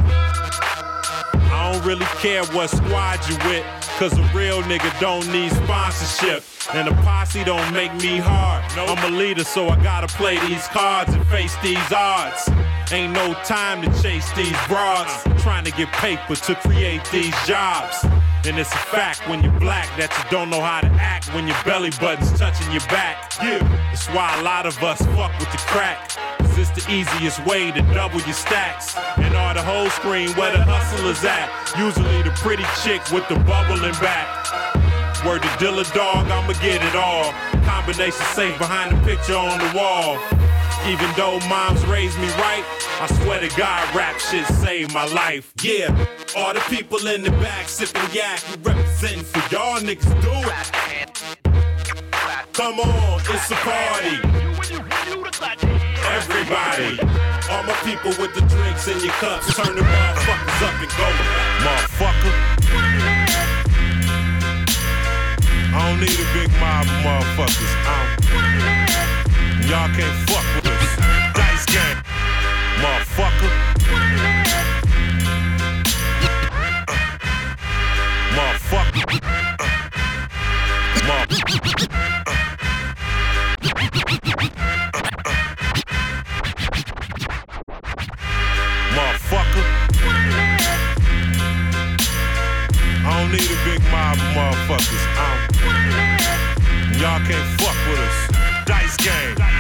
I 1.52 1.72
don't 1.72 1.86
really 1.86 2.06
care 2.22 2.44
what 2.46 2.70
squad 2.72 3.20
you 3.30 3.38
with. 3.50 3.87
Cause 3.98 4.16
a 4.16 4.22
real 4.32 4.62
nigga 4.62 5.00
don't 5.00 5.28
need 5.32 5.52
sponsorship. 5.52 6.44
And 6.76 6.88
a 6.88 6.94
posse 7.02 7.44
don't 7.44 7.74
make 7.74 7.92
me 7.96 8.18
hard. 8.18 8.64
I'm 8.78 9.12
a 9.12 9.18
leader, 9.18 9.44
so 9.44 9.70
I 9.70 9.82
gotta 9.82 10.06
play 10.06 10.38
these 10.48 10.68
cards 10.68 11.12
and 11.16 11.26
face 11.30 11.56
these 11.64 11.92
odds. 11.92 12.48
Ain't 12.92 13.14
no 13.14 13.34
time 13.44 13.82
to 13.82 14.02
chase 14.04 14.32
these 14.34 14.56
broads. 14.68 15.12
Trying 15.42 15.66
to 15.66 15.72
get 15.72 15.92
paper 15.94 16.36
to 16.36 16.56
create 16.56 17.02
these 17.12 17.34
jobs. 17.48 18.04
And 18.46 18.60
it's 18.60 18.72
a 18.72 18.78
fact 18.78 19.28
when 19.28 19.42
you're 19.44 19.60
black 19.60 19.90
that 19.98 20.16
you 20.16 20.30
don't 20.30 20.52
know 20.52 20.62
how 20.62 20.82
to 20.82 20.88
act 21.02 21.34
when 21.34 21.48
your 21.48 21.58
belly 21.66 21.90
button's 22.00 22.38
touching 22.38 22.72
your 22.72 22.86
back. 22.94 23.34
Yeah, 23.42 23.58
that's 23.90 24.08
why 24.10 24.40
a 24.40 24.44
lot 24.44 24.68
of 24.68 24.78
us 24.84 25.02
fuck 25.18 25.34
with 25.40 25.52
the 25.52 25.58
crack. 25.58 26.12
It's 26.70 26.86
the 26.86 26.92
easiest 26.92 27.46
way 27.46 27.72
to 27.72 27.82
double 27.94 28.20
your 28.22 28.34
stacks. 28.34 28.98
And 29.18 29.36
all 29.36 29.54
the 29.54 29.62
whole 29.62 29.90
screen 29.90 30.30
where 30.32 30.52
the 30.52 30.64
hustlers 30.64 31.24
at. 31.24 31.48
Usually 31.78 32.22
the 32.24 32.32
pretty 32.32 32.66
chick 32.84 33.02
with 33.12 33.28
the 33.30 33.36
bubbling 33.46 33.96
back. 34.04 34.28
Word 35.26 35.44
to 35.44 35.48
Dilla 35.60 35.86
Dog, 35.94 36.28
I'ma 36.30 36.54
get 36.60 36.84
it 36.84 36.96
all. 36.96 37.32
Combination 37.64 38.26
safe 38.34 38.58
behind 38.58 38.92
the 38.92 39.02
picture 39.06 39.36
on 39.36 39.58
the 39.60 39.78
wall. 39.78 40.20
Even 40.88 41.10
though 41.16 41.40
moms 41.48 41.86
raised 41.86 42.18
me 42.20 42.28
right, 42.36 42.64
I 43.02 43.08
swear 43.24 43.40
to 43.40 43.50
God, 43.58 43.96
rap 43.96 44.20
shit 44.20 44.46
saved 44.48 44.94
my 44.94 45.06
life. 45.06 45.54
Yeah, 45.62 45.90
all 46.36 46.54
the 46.54 46.62
people 46.70 47.06
in 47.08 47.24
the 47.24 47.32
back 47.32 47.68
sipping 47.68 48.02
yak, 48.14 48.44
you 48.50 48.58
representing 48.62 49.24
for 49.24 49.40
y'all 49.54 49.80
niggas 49.80 50.22
do 50.22 50.32
it. 50.32 50.72
Come 52.54 52.80
on, 52.80 53.22
it's 53.22 53.52
a 53.52 53.56
party. 53.56 54.47
Everybody, 55.28 56.96
all 57.52 57.64
my 57.64 57.76
people 57.84 58.12
with 58.12 58.34
the 58.34 58.40
drinks 58.48 58.88
in 58.88 58.98
your 59.04 59.12
cups, 59.20 59.54
turn 59.54 59.76
the 59.76 59.82
motherfuckers 59.82 60.62
up 60.64 60.80
and 60.80 60.90
go. 60.96 61.08
Motherfucker. 61.68 62.32
I 65.74 65.90
don't 65.90 66.00
need 66.00 66.16
a 66.16 66.28
big 66.34 66.50
mob 66.62 66.86
of 66.86 66.92
motherfuckers. 67.04 67.72
Y'all 69.68 69.90
can't 69.90 70.16
fuck 70.30 70.46
with 70.56 70.72
us. 70.72 70.96
Dice 71.36 71.66
game, 71.66 72.00
motherfucker. 72.80 73.52
Motherfucker. 78.32 79.04
Motherfucker. 81.06 82.17
Motherfuckers. 94.38 95.04
Um, 95.18 95.40
y'all 97.00 97.20
can't 97.26 97.50
fuck 97.60 97.78
with 97.90 98.00
us. 98.00 98.66
Dice 98.66 98.96
game. 98.98 99.57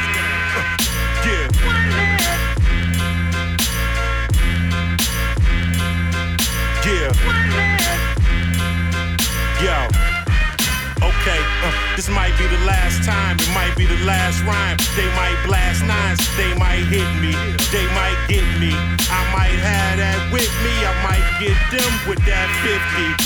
Be 12.38 12.46
the 12.46 12.66
last 12.70 13.04
time, 13.04 13.36
it 13.42 13.50
might 13.54 13.74
be 13.76 13.86
the 13.86 13.98
last 14.06 14.46
rhyme. 14.46 14.78
They 14.94 15.10
might 15.18 15.38
blast 15.46 15.82
nines, 15.84 16.22
they 16.38 16.54
might 16.54 16.86
hit 16.86 17.10
me, 17.18 17.34
they 17.74 17.86
might 17.98 18.18
get 18.30 18.46
me. 18.62 18.74
I 19.10 19.22
might 19.34 19.58
have 19.58 19.98
that 19.98 20.22
with 20.30 20.50
me, 20.62 20.74
I 20.86 20.94
might 21.02 21.26
get 21.42 21.58
them 21.74 21.90
with 22.06 22.22
that 22.30 22.48
50. 22.62 22.78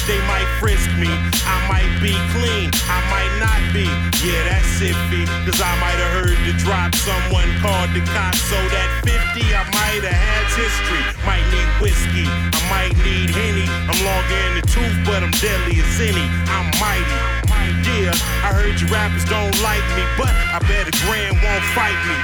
They 0.08 0.20
might 0.32 0.48
frisk 0.64 0.88
me, 0.96 1.12
I 1.44 1.58
might 1.68 1.92
be 2.00 2.16
clean, 2.32 2.72
I 2.88 3.00
might 3.12 3.34
not 3.44 3.62
be. 3.76 3.88
Yeah, 4.24 4.48
that's 4.48 4.80
iffy, 4.80 5.28
cause 5.44 5.60
I 5.60 5.74
might 5.84 6.00
have 6.00 6.14
heard 6.16 6.40
the 6.48 6.56
drop. 6.64 6.96
Someone 6.96 7.52
called 7.60 7.92
the 7.92 8.04
cops, 8.16 8.40
so 8.48 8.56
that 8.72 8.90
50 9.04 9.44
I 9.52 9.64
might 9.76 10.08
have 10.08 10.16
had 10.16 10.46
history. 10.56 11.04
Might 11.28 11.44
need 11.52 11.70
whiskey, 11.84 12.28
I 12.32 12.62
might 12.72 12.96
need 13.04 13.36
Henny. 13.36 13.68
I'm 13.92 14.00
longer 14.08 14.40
in 14.48 14.64
the 14.64 14.66
tooth, 14.72 14.98
but 15.04 15.20
I'm 15.20 15.36
deadly 15.44 15.84
as 15.84 16.00
any. 16.00 16.24
I'm 16.48 16.72
mighty. 16.80 17.41
Yeah, 17.86 18.16
I 18.42 18.54
heard 18.54 18.80
you 18.82 18.88
rappers 18.88 19.26
don't 19.26 19.56
like 19.62 19.86
me, 19.94 20.04
but 20.18 20.32
I 20.32 20.60
bet 20.66 20.90
a 20.90 20.94
grand 21.06 21.38
won't 21.42 21.66
fight 21.78 21.98
me. 22.10 22.18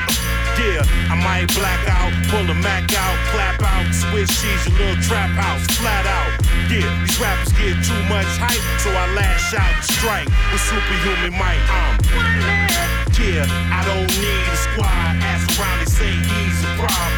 Yeah, 0.58 0.82
I 1.14 1.16
might 1.22 1.54
black 1.54 1.82
out, 1.86 2.10
pull 2.34 2.50
a 2.50 2.58
Mac 2.58 2.90
out, 2.98 3.18
clap 3.30 3.62
out, 3.62 3.86
switch 3.94 4.34
cheese, 4.42 4.66
your 4.66 4.90
little 4.90 5.04
trap 5.04 5.30
house, 5.38 5.62
flat 5.78 6.06
out. 6.10 6.34
Yeah, 6.66 6.90
these 7.06 7.20
rappers 7.22 7.54
get 7.54 7.78
too 7.86 8.02
much 8.10 8.26
hype, 8.42 8.66
so 8.82 8.90
I 8.90 9.06
lash 9.14 9.54
out 9.54 9.70
and 9.70 9.86
strike 9.86 10.30
with 10.50 10.62
superhuman 10.66 11.38
might. 11.38 11.62
Um, 11.70 11.94
yeah, 13.22 13.46
I 13.70 13.86
don't 13.86 14.10
need 14.18 14.46
a 14.50 14.58
squad. 14.58 15.22
Ask 15.22 15.46
around, 15.60 15.80
they 15.80 15.86
say 15.86 16.10
he's 16.10 16.64
a 16.66 16.74
problem. 16.82 17.17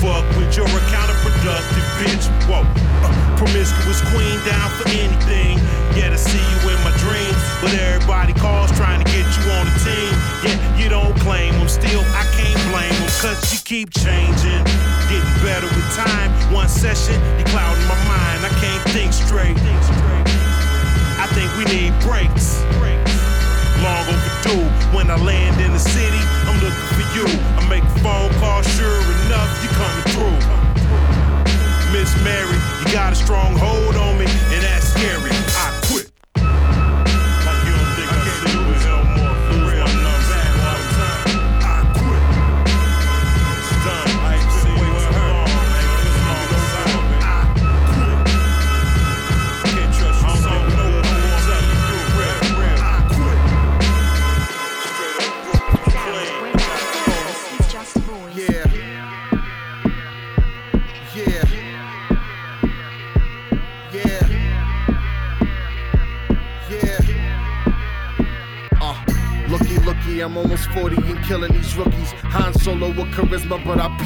Fuck 0.00 0.24
with 0.36 0.56
your 0.56 0.66
counterproductive 0.88 1.86
bitch. 2.00 2.24
Whoa, 2.48 2.64
promiscuous 3.36 4.00
queen 4.08 4.40
down 4.48 4.68
for 4.80 4.88
anything. 4.88 5.60
Yeah, 5.92 6.08
I 6.08 6.16
see 6.16 6.40
you 6.40 6.72
in 6.72 6.80
my 6.80 6.92
dreams, 6.96 7.36
but 7.60 7.72
everybody 7.76 8.32
calls 8.32 8.72
trying 8.72 9.04
to 9.04 9.08
get 9.12 9.28
you 9.36 9.44
on 9.60 9.68
the 9.68 9.76
team. 9.84 10.12
Yeah, 10.40 10.56
you 10.80 10.88
don't 10.88 11.14
claim 11.20 11.52
them, 11.60 11.68
still 11.68 12.00
I 12.16 12.24
can't 12.32 12.60
blame 12.72 12.96
them, 12.96 13.12
cause 13.20 13.52
you 13.52 13.60
keep 13.60 13.92
changing. 13.92 14.64
Getting 15.12 15.36
better 15.44 15.68
with 15.68 15.88
time. 15.92 16.32
One 16.52 16.68
session, 16.68 17.20
you 17.38 17.44
clouding 17.52 17.84
my 17.84 18.00
mind. 18.08 18.40
I 18.48 18.52
can't 18.56 18.84
think 18.96 19.12
straight. 19.12 19.58
I 21.20 21.28
think 21.36 21.52
we 21.60 21.64
need 21.68 21.92
breaks. 22.00 22.64
Long 23.84 24.04
overdue. 24.08 24.64
When 24.96 25.10
I 25.10 25.16
land 25.16 25.60
in 25.60 25.72
the 25.72 25.78
city, 25.78 26.20
I'm 26.48 26.56
looking 26.60 26.88
for 26.96 27.06
you. 27.16 27.49
Got 33.10 33.18
a 33.18 33.24
strong 33.24 33.56
hold 33.56 33.99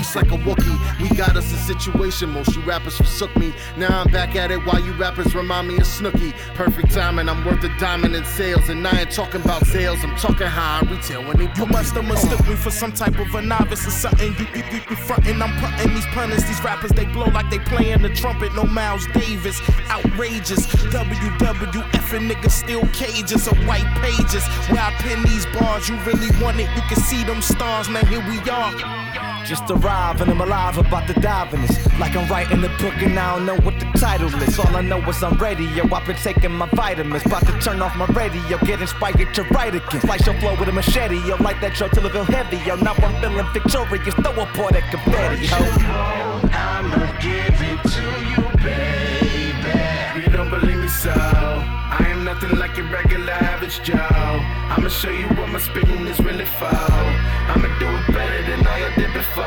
beast 0.04 0.16
like 0.16 0.30
a 0.32 0.36
Wookie. 0.44 1.00
We 1.00 1.08
got 1.16 1.36
us 1.36 1.52
a 1.52 1.56
situation, 1.56 2.30
most 2.30 2.54
you 2.54 2.62
rappers 2.62 2.96
forsook 2.96 3.34
me. 3.36 3.52
Now 3.76 4.02
I'm 4.02 4.10
back 4.10 4.36
at 4.36 4.50
it 4.50 4.58
while 4.66 4.80
you 4.84 4.92
rappers 4.92 5.34
remind 5.34 5.68
me 5.68 5.76
of 5.76 5.84
Snooki. 5.84 6.32
Perfect 6.54 6.92
timing, 6.92 7.28
I'm 7.28 7.44
worth 7.44 7.64
a 7.64 7.68
diamond 7.78 8.14
in 8.14 8.24
sales. 8.24 8.68
And 8.68 8.86
I 8.86 9.00
ain't 9.00 9.10
talking 9.10 9.40
about 9.40 9.66
sales, 9.66 9.98
I'm 10.02 10.16
talking 10.16 10.46
high 10.46 10.80
retail 10.90 11.24
when 11.24 11.36
they 11.38 11.50
You 11.56 11.66
must 11.66 11.94
have 11.94 12.06
mistook 12.06 12.46
me 12.46 12.54
for 12.54 12.70
some 12.70 12.92
type 12.92 13.18
of 13.18 13.34
a 13.34 13.42
novice 13.42 13.86
or 13.86 13.90
something. 13.90 14.32
You, 14.34 14.46
you, 14.54 14.62
you, 14.72 14.80
you 14.90 14.96
frontin', 14.96 15.40
I'm 15.40 15.54
putting 15.60 15.94
these 15.94 16.06
punters, 16.06 16.44
these 16.44 16.62
rappers, 16.62 16.90
they 16.92 17.06
blow 17.06 17.26
like 17.26 17.50
they 17.50 17.58
playing 17.60 18.02
the 18.02 18.10
trumpet. 18.10 18.54
No 18.54 18.64
Miles 18.64 19.06
Davis, 19.08 19.60
outrageous. 19.88 20.66
WWF 20.94 22.16
and 22.16 22.30
niggas 22.30 22.52
still 22.52 22.86
cages 22.92 23.48
or 23.48 23.56
white 23.66 23.88
pages. 24.02 24.44
Where 24.70 24.82
I 24.82 24.92
pin 24.98 25.22
these 25.22 25.46
bars, 25.46 25.88
you 25.88 25.96
really 26.00 26.30
want 26.42 26.60
it, 26.60 26.68
you 26.76 26.82
can 26.88 27.00
see 27.00 27.24
them 27.24 27.40
stars. 27.40 27.88
Now 27.88 28.04
here 28.04 28.24
we 28.28 28.38
are. 28.50 29.33
Just 29.44 29.70
arrived 29.70 30.22
and 30.22 30.30
I'm 30.30 30.40
alive 30.40 30.78
about 30.78 31.06
to 31.06 31.12
dive 31.20 31.52
in. 31.52 31.60
Like 32.00 32.16
I'm 32.16 32.26
writing 32.30 32.62
the 32.62 32.70
book 32.80 32.96
and 33.02 33.18
I 33.18 33.36
don't 33.36 33.44
know 33.44 33.56
what 33.56 33.78
the 33.78 33.84
title 33.98 34.34
is. 34.42 34.58
All 34.58 34.74
I 34.74 34.80
know 34.80 34.98
is 35.06 35.22
I'm 35.22 35.36
ready, 35.36 35.66
yo. 35.66 35.84
I've 35.92 36.06
been 36.06 36.16
taking 36.16 36.52
my 36.52 36.66
vitamins. 36.70 37.26
About 37.26 37.46
to 37.46 37.52
turn 37.60 37.82
off 37.82 37.94
my 37.94 38.06
radio, 38.06 38.56
get 38.58 38.80
inspired 38.80 39.34
to 39.34 39.42
write 39.54 39.74
again. 39.74 40.00
Slice 40.00 40.24
your 40.24 40.34
flow 40.40 40.56
with 40.58 40.70
a 40.70 40.72
machete, 40.72 41.18
yo. 41.28 41.36
Light 41.36 41.60
that 41.60 41.76
show 41.76 41.88
till 41.88 42.06
it 42.06 42.12
feel 42.12 42.24
heavy, 42.24 42.56
yo. 42.66 42.76
Now 42.76 42.94
I'm 42.94 43.20
feeling 43.20 43.46
victorious. 43.52 44.14
Throw 44.14 44.32
a 44.32 44.46
pour 44.54 44.70
that 44.72 44.90
confetti, 44.90 45.46
ho. 45.46 45.60
I'ma 46.50 47.04
give 47.20 47.60
it 47.70 47.82
to 47.94 48.04
you, 48.30 48.42
baby. 48.64 50.24
You 50.24 50.32
don't 50.34 50.48
believe 50.48 50.78
me, 50.78 50.88
so 50.88 51.12
I 51.12 52.06
am 52.08 52.24
nothing 52.24 52.56
like 52.58 52.78
your 52.78 52.88
regular 52.88 53.43
average 53.64 53.86
Joe. 53.86 53.96
I'ma 53.96 54.88
show 54.88 55.10
you 55.10 55.26
what 55.28 55.48
my 55.48 55.58
spitting 55.58 56.06
is 56.06 56.20
really 56.20 56.44
for. 56.44 56.66
I'ma 56.66 57.68
do 57.78 57.86
it 57.86 58.06
better 58.12 58.42
than 58.42 58.66
all 58.66 58.78
you 58.78 58.90
did 58.96 59.12
before. 59.14 59.44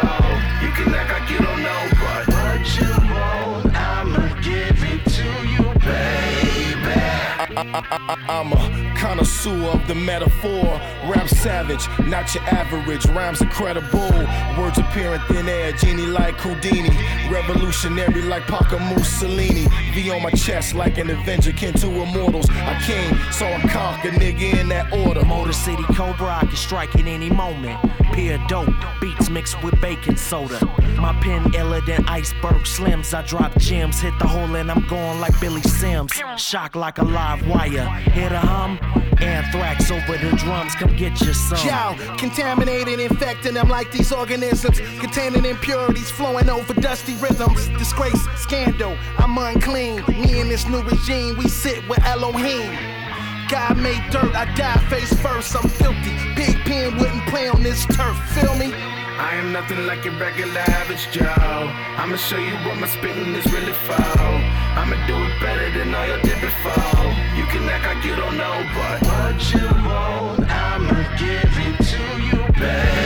You 0.61 0.71
can 0.73 0.93
act 0.93 1.11
like 1.13 1.29
you 1.29 1.37
don't 1.37 1.61
know, 1.61 1.83
but 2.01 2.27
what 2.27 2.65
you 2.77 2.89
want, 3.11 3.46
I'm 7.57 8.53
a 8.53 8.93
connoisseur 8.95 9.65
of 9.69 9.87
the 9.87 9.95
metaphor. 9.95 10.63
Rap 11.09 11.27
savage, 11.27 11.87
not 12.05 12.35
your 12.35 12.43
average. 12.43 13.05
Rhymes 13.07 13.41
incredible. 13.41 14.11
Words 14.59 14.77
appear 14.77 15.15
in 15.15 15.21
thin 15.21 15.49
air, 15.49 15.71
genie 15.71 16.05
like 16.05 16.35
Houdini. 16.35 16.91
Revolutionary 17.31 18.21
like 18.21 18.43
Paco 18.43 18.77
Mussolini. 18.77 19.65
V 19.93 20.11
on 20.11 20.21
my 20.21 20.29
chest 20.31 20.75
like 20.75 20.99
an 20.99 21.09
Avenger, 21.09 21.51
kin 21.51 21.73
to 21.75 21.87
immortals. 21.87 22.47
I 22.51 22.79
came, 22.85 23.17
so 23.31 23.47
I 23.47 23.59
conquer, 23.61 24.09
nigga, 24.09 24.59
in 24.59 24.69
that 24.69 24.93
order. 24.93 25.25
Motor 25.25 25.53
City 25.53 25.83
Cobra, 25.95 26.37
I 26.37 26.45
can 26.45 26.55
strike 26.55 26.95
at 26.95 27.07
any 27.07 27.31
moment. 27.31 27.79
Pure 28.17 28.39
dope, 28.47 28.73
beats 28.99 29.29
mixed 29.29 29.61
with 29.61 29.79
baking 29.79 30.15
soda. 30.15 30.59
My 30.99 31.13
pen 31.21 31.53
iller 31.53 31.81
than 31.81 32.03
iceberg 32.07 32.63
slims. 32.63 33.13
I 33.13 33.21
drop 33.21 33.55
gems, 33.59 34.01
hit 34.01 34.17
the 34.17 34.25
hole 34.25 34.55
and 34.55 34.71
I'm 34.71 34.87
going 34.87 35.19
like 35.19 35.39
Billy 35.39 35.61
Sims. 35.61 36.11
Shock 36.35 36.75
like 36.75 36.97
a 36.97 37.03
live 37.03 37.47
wire. 37.47 37.85
Hit 37.85 38.31
a 38.31 38.39
hum, 38.39 38.79
anthrax 39.21 39.91
over 39.91 40.17
the 40.17 40.35
drums. 40.35 40.73
Come 40.73 40.95
get 40.95 41.21
your 41.21 41.35
some. 41.35 41.59
Yo, 41.63 42.17
contaminated, 42.17 42.99
infecting 42.99 43.53
them 43.53 43.69
like 43.69 43.91
these 43.91 44.11
organisms, 44.11 44.79
containing 44.99 45.45
impurities 45.45 46.09
flowing 46.09 46.49
over 46.49 46.73
dusty 46.73 47.13
rhythms. 47.17 47.67
Disgrace, 47.77 48.25
scandal, 48.37 48.97
I'm 49.19 49.37
unclean. 49.37 50.03
Me 50.07 50.39
and 50.39 50.49
this 50.49 50.67
new 50.67 50.81
regime, 50.81 51.37
we 51.37 51.47
sit 51.47 51.87
with 51.87 52.03
Elohim. 52.03 52.96
God 53.49 53.77
made 53.77 54.03
dirt, 54.11 54.35
I 54.35 54.43
die 54.55 54.77
face 54.89 55.13
first. 55.21 55.55
I'm 55.55 55.69
filthy. 55.69 56.11
Big 56.35 56.55
pen 56.65 56.97
wouldn't 56.97 57.25
play 57.27 57.47
on 57.47 57.63
this 57.63 57.85
turf. 57.85 58.17
Feel 58.35 58.53
me? 58.55 58.73
I 59.19 59.35
am 59.35 59.53
nothing 59.53 59.85
like 59.87 60.03
your 60.03 60.19
regular 60.19 60.59
average 60.59 61.09
Joe. 61.11 61.71
I'ma 61.97 62.17
show 62.17 62.37
you 62.37 62.53
what 62.67 62.77
my 62.77 62.87
spitting 62.87 63.33
is 63.35 63.45
really 63.53 63.71
for. 63.71 63.95
I'ma 63.95 64.95
do 65.07 65.15
it 65.15 65.41
better 65.41 65.71
than 65.71 65.95
all 65.95 66.07
you 66.07 66.21
did 66.23 66.41
before. 66.41 67.07
You 67.39 67.45
can 67.47 67.63
act 67.69 67.85
like 67.87 68.03
you 68.03 68.15
don't 68.15 68.35
know, 68.35 68.57
but 68.75 69.01
what 69.07 69.53
you 69.53 69.65
want, 69.87 70.51
I'ma 70.51 70.99
give 71.17 71.53
it 71.67 71.77
to 71.91 72.01
you, 72.27 72.53
baby. 72.59 72.96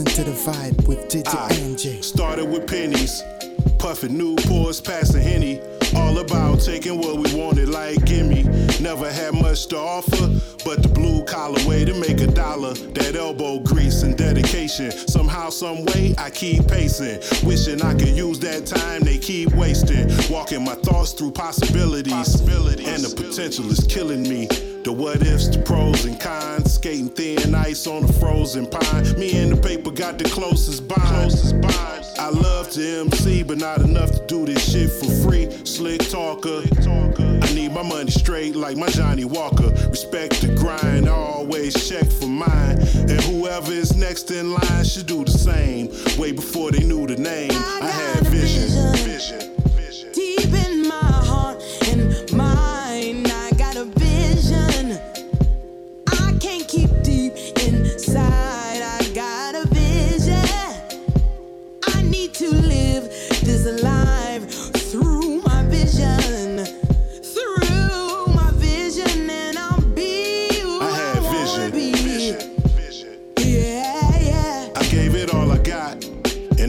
Listen 0.00 0.24
to 0.24 0.30
the 0.30 0.36
vibe 0.50 0.88
with 0.88 1.14
I 1.28 1.52
and 1.56 1.78
J. 1.78 2.00
started 2.00 2.46
with 2.46 2.66
pennies, 2.66 3.22
puffing 3.78 4.16
Newports, 4.16 4.82
passing 4.82 5.20
Henny. 5.20 5.60
All 5.94 6.18
about 6.18 6.60
taking 6.60 6.98
what 6.98 7.16
we 7.16 7.34
wanted, 7.34 7.68
like 7.68 8.04
gimme. 8.04 8.44
Never 8.80 9.10
had 9.10 9.34
much 9.34 9.66
to 9.68 9.78
offer, 9.78 10.28
but 10.64 10.82
the 10.82 10.88
blue 10.88 11.24
collar 11.24 11.60
way 11.66 11.84
to 11.84 11.94
make 11.94 12.20
a 12.20 12.26
dollar. 12.26 12.74
That 12.74 13.16
elbow 13.16 13.58
grease 13.60 14.02
and 14.02 14.16
dedication. 14.16 14.90
Somehow, 14.92 15.50
some 15.50 15.84
way, 15.86 16.14
I 16.16 16.30
keep 16.30 16.68
pacing. 16.68 17.20
Wishing 17.46 17.82
I 17.82 17.94
could 17.94 18.16
use 18.16 18.38
that 18.40 18.66
time 18.66 19.02
they 19.02 19.18
keep 19.18 19.52
wasting. 19.54 20.08
Walking 20.30 20.64
my 20.64 20.74
thoughts 20.76 21.12
through 21.12 21.32
possibilities. 21.32 22.40
And 22.40 23.04
the 23.04 23.12
potential 23.14 23.70
is 23.70 23.80
killing 23.88 24.22
me. 24.22 24.46
The 24.82 24.92
what 24.92 25.22
ifs, 25.26 25.48
the 25.48 25.58
pros 25.58 26.04
and 26.06 26.18
cons. 26.18 26.74
Skating 26.74 27.10
thin 27.10 27.54
ice 27.54 27.86
on 27.86 28.04
a 28.04 28.12
frozen 28.14 28.66
pine. 28.66 29.18
Me 29.18 29.36
and 29.36 29.52
the 29.52 29.56
paper 29.56 29.90
got 29.90 30.18
the 30.18 30.24
closest 30.24 30.88
bond. 30.88 31.00
I 32.18 32.28
love 32.28 32.70
to 32.70 33.00
MC, 33.00 33.42
but 33.42 33.58
not 33.58 33.80
enough 33.80 34.10
to 34.12 34.24
do 34.26 34.46
this 34.46 34.72
shit 34.72 34.90
for 34.90 35.10
free. 35.22 35.48
Slick 35.80 36.10
talker. 36.10 36.62
I 37.42 37.54
need 37.54 37.72
my 37.72 37.82
money 37.82 38.10
straight 38.10 38.54
like 38.54 38.76
my 38.76 38.90
Johnnie 38.90 39.24
Walker. 39.24 39.70
Respect 39.88 40.42
the 40.42 40.54
grind, 40.54 41.08
I 41.08 41.12
always 41.12 41.72
check 41.88 42.04
for 42.04 42.26
mine. 42.26 42.76
And 43.08 43.18
whoever 43.22 43.72
is 43.72 43.96
next 43.96 44.30
in 44.30 44.52
line 44.52 44.84
should 44.84 45.06
do 45.06 45.24
the 45.24 45.30
same. 45.30 45.88
Way 46.18 46.32
before 46.32 46.70
they 46.70 46.84
knew 46.84 47.06
the 47.06 47.16
name, 47.16 47.52
I 47.52 47.86
had 47.86 48.26
vision. 48.26 48.94
Vision. 48.96 49.59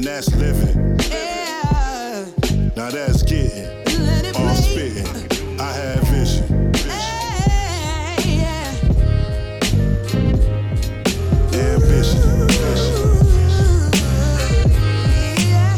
And 0.02 0.08
that's 0.08 0.36
living. 0.36 1.00
yeah. 1.12 2.26
Now 2.76 2.90
that's 2.90 3.22
getting 3.22 3.68
all 4.36 4.56
spitting. 4.56 5.06
I 5.60 5.72
had 5.72 6.00
vision. 6.08 6.46
Ambition. 11.54 12.20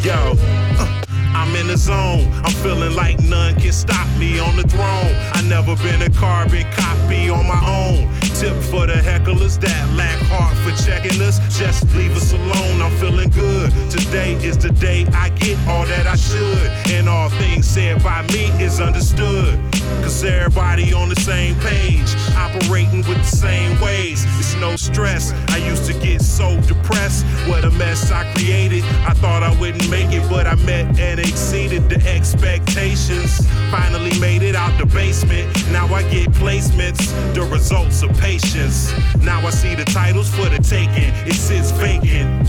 Yo, 0.03 0.35
uh, 0.79 1.03
I'm 1.35 1.53
in 1.57 1.67
the 1.67 1.75
zone. 1.75 2.31
I'm 2.45 2.53
feeling 2.63 2.95
like 2.95 3.19
none 3.23 3.59
can 3.59 3.73
stop 3.73 4.07
me 4.17 4.39
on 4.39 4.55
the 4.55 4.63
throne. 4.63 5.13
I 5.33 5.43
never 5.49 5.75
been 5.83 6.01
a 6.01 6.09
carbon 6.09 6.65
copy 6.71 7.29
on 7.29 7.45
my 7.45 7.61
own. 7.67 8.32
For 8.43 8.85
the 8.87 8.93
hecklers 8.93 9.57
that 9.61 9.95
lack 9.95 10.19
heart 10.23 10.53
for 10.57 10.83
checking 10.83 11.21
us. 11.21 11.39
Just 11.57 11.85
leave 11.95 12.13
us 12.13 12.33
alone. 12.33 12.81
I'm 12.81 12.91
feeling 12.97 13.29
good. 13.29 13.71
Today 13.89 14.33
is 14.43 14.57
the 14.57 14.69
day 14.69 15.05
I 15.13 15.29
get 15.29 15.57
all 15.65 15.85
that 15.85 16.07
I 16.07 16.17
should. 16.17 16.91
And 16.91 17.07
all 17.07 17.29
things 17.29 17.65
said 17.65 18.03
by 18.03 18.21
me 18.33 18.47
is 18.61 18.81
understood. 18.81 19.72
Cause 20.01 20.23
everybody 20.23 20.93
on 20.93 21.09
the 21.09 21.15
same 21.21 21.55
page, 21.59 22.15
operating 22.35 22.99
with 23.07 23.17
the 23.17 23.35
same 23.37 23.79
ways. 23.79 24.25
It's 24.39 24.55
no 24.55 24.75
stress. 24.75 25.33
I 25.49 25.57
used 25.57 25.85
to 25.85 25.93
get 25.93 26.21
so 26.21 26.59
depressed. 26.61 27.25
What 27.47 27.63
a 27.63 27.71
mess 27.71 28.11
I 28.11 28.31
created. 28.33 28.83
I 29.07 29.13
thought 29.13 29.43
I 29.43 29.57
wouldn't 29.59 29.89
make 29.89 30.11
it, 30.11 30.27
but 30.29 30.47
I 30.47 30.55
met 30.55 30.99
and 30.99 31.19
exceeded 31.19 31.89
the 31.89 31.99
expectations. 32.07 33.47
Finally 33.71 34.17
made 34.19 34.41
it 34.41 34.55
out 34.55 34.77
the 34.79 34.85
basement. 34.85 35.47
Now 35.71 35.87
I 35.93 36.03
get 36.09 36.29
placements, 36.31 37.03
the 37.33 37.43
results 37.43 38.03
of 38.03 38.17
patience. 38.19 38.93
Now 39.21 39.45
I 39.45 39.49
see 39.49 39.75
the 39.75 39.85
titles 39.85 40.29
for 40.29 40.49
the 40.49 40.59
taking. 40.59 41.13
It 41.27 41.35
sits 41.35 41.71
vacant. 41.71 42.47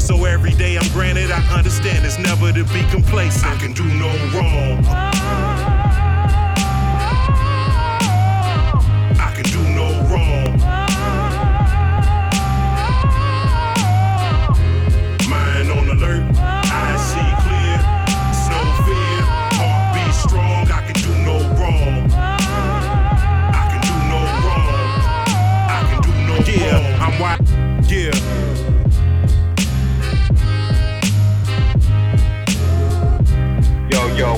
So 0.00 0.24
every 0.24 0.52
day 0.52 0.76
I'm 0.76 0.88
granted, 0.92 1.30
I 1.30 1.40
understand 1.56 2.04
it's 2.04 2.18
never 2.18 2.52
to 2.52 2.64
be 2.72 2.82
complacent. 2.90 3.44
I 3.46 3.56
can 3.56 3.72
do 3.72 3.84
no 3.84 4.08
wrong. 4.34 5.75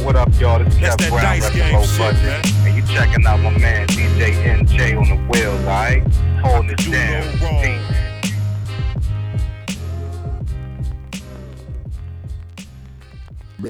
What 0.09 0.16
up, 0.16 0.40
y'all? 0.40 0.59
This 0.64 0.73
is 0.73 0.81
That's 0.81 0.97
Jeff 0.97 0.97
that 0.97 1.11
Brown, 1.11 1.23
dice 1.23 1.51
repping 1.51 1.55
game 1.55 1.75
low 1.75 1.83
shit, 1.85 1.99
budget, 1.99 2.23
man. 2.23 2.42
and 2.66 2.77
you 2.77 2.83
checking 2.94 3.27
out 3.27 3.40
my 3.40 3.59
man 3.59 3.87
DJ 3.88 4.33
NJ 4.42 4.97
on 4.97 5.07
the 5.07 5.16
wheels, 5.29 5.61
alright? 5.61 6.03
Holding 6.40 6.71
it 6.71 6.79
down. 6.90 7.25
Peace. 7.61 7.94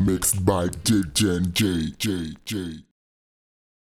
Mixed 0.00 0.44
by 0.46 0.68
DJ 0.68 1.52
J 1.52 1.90
J 1.98 2.34
J. 2.44 2.87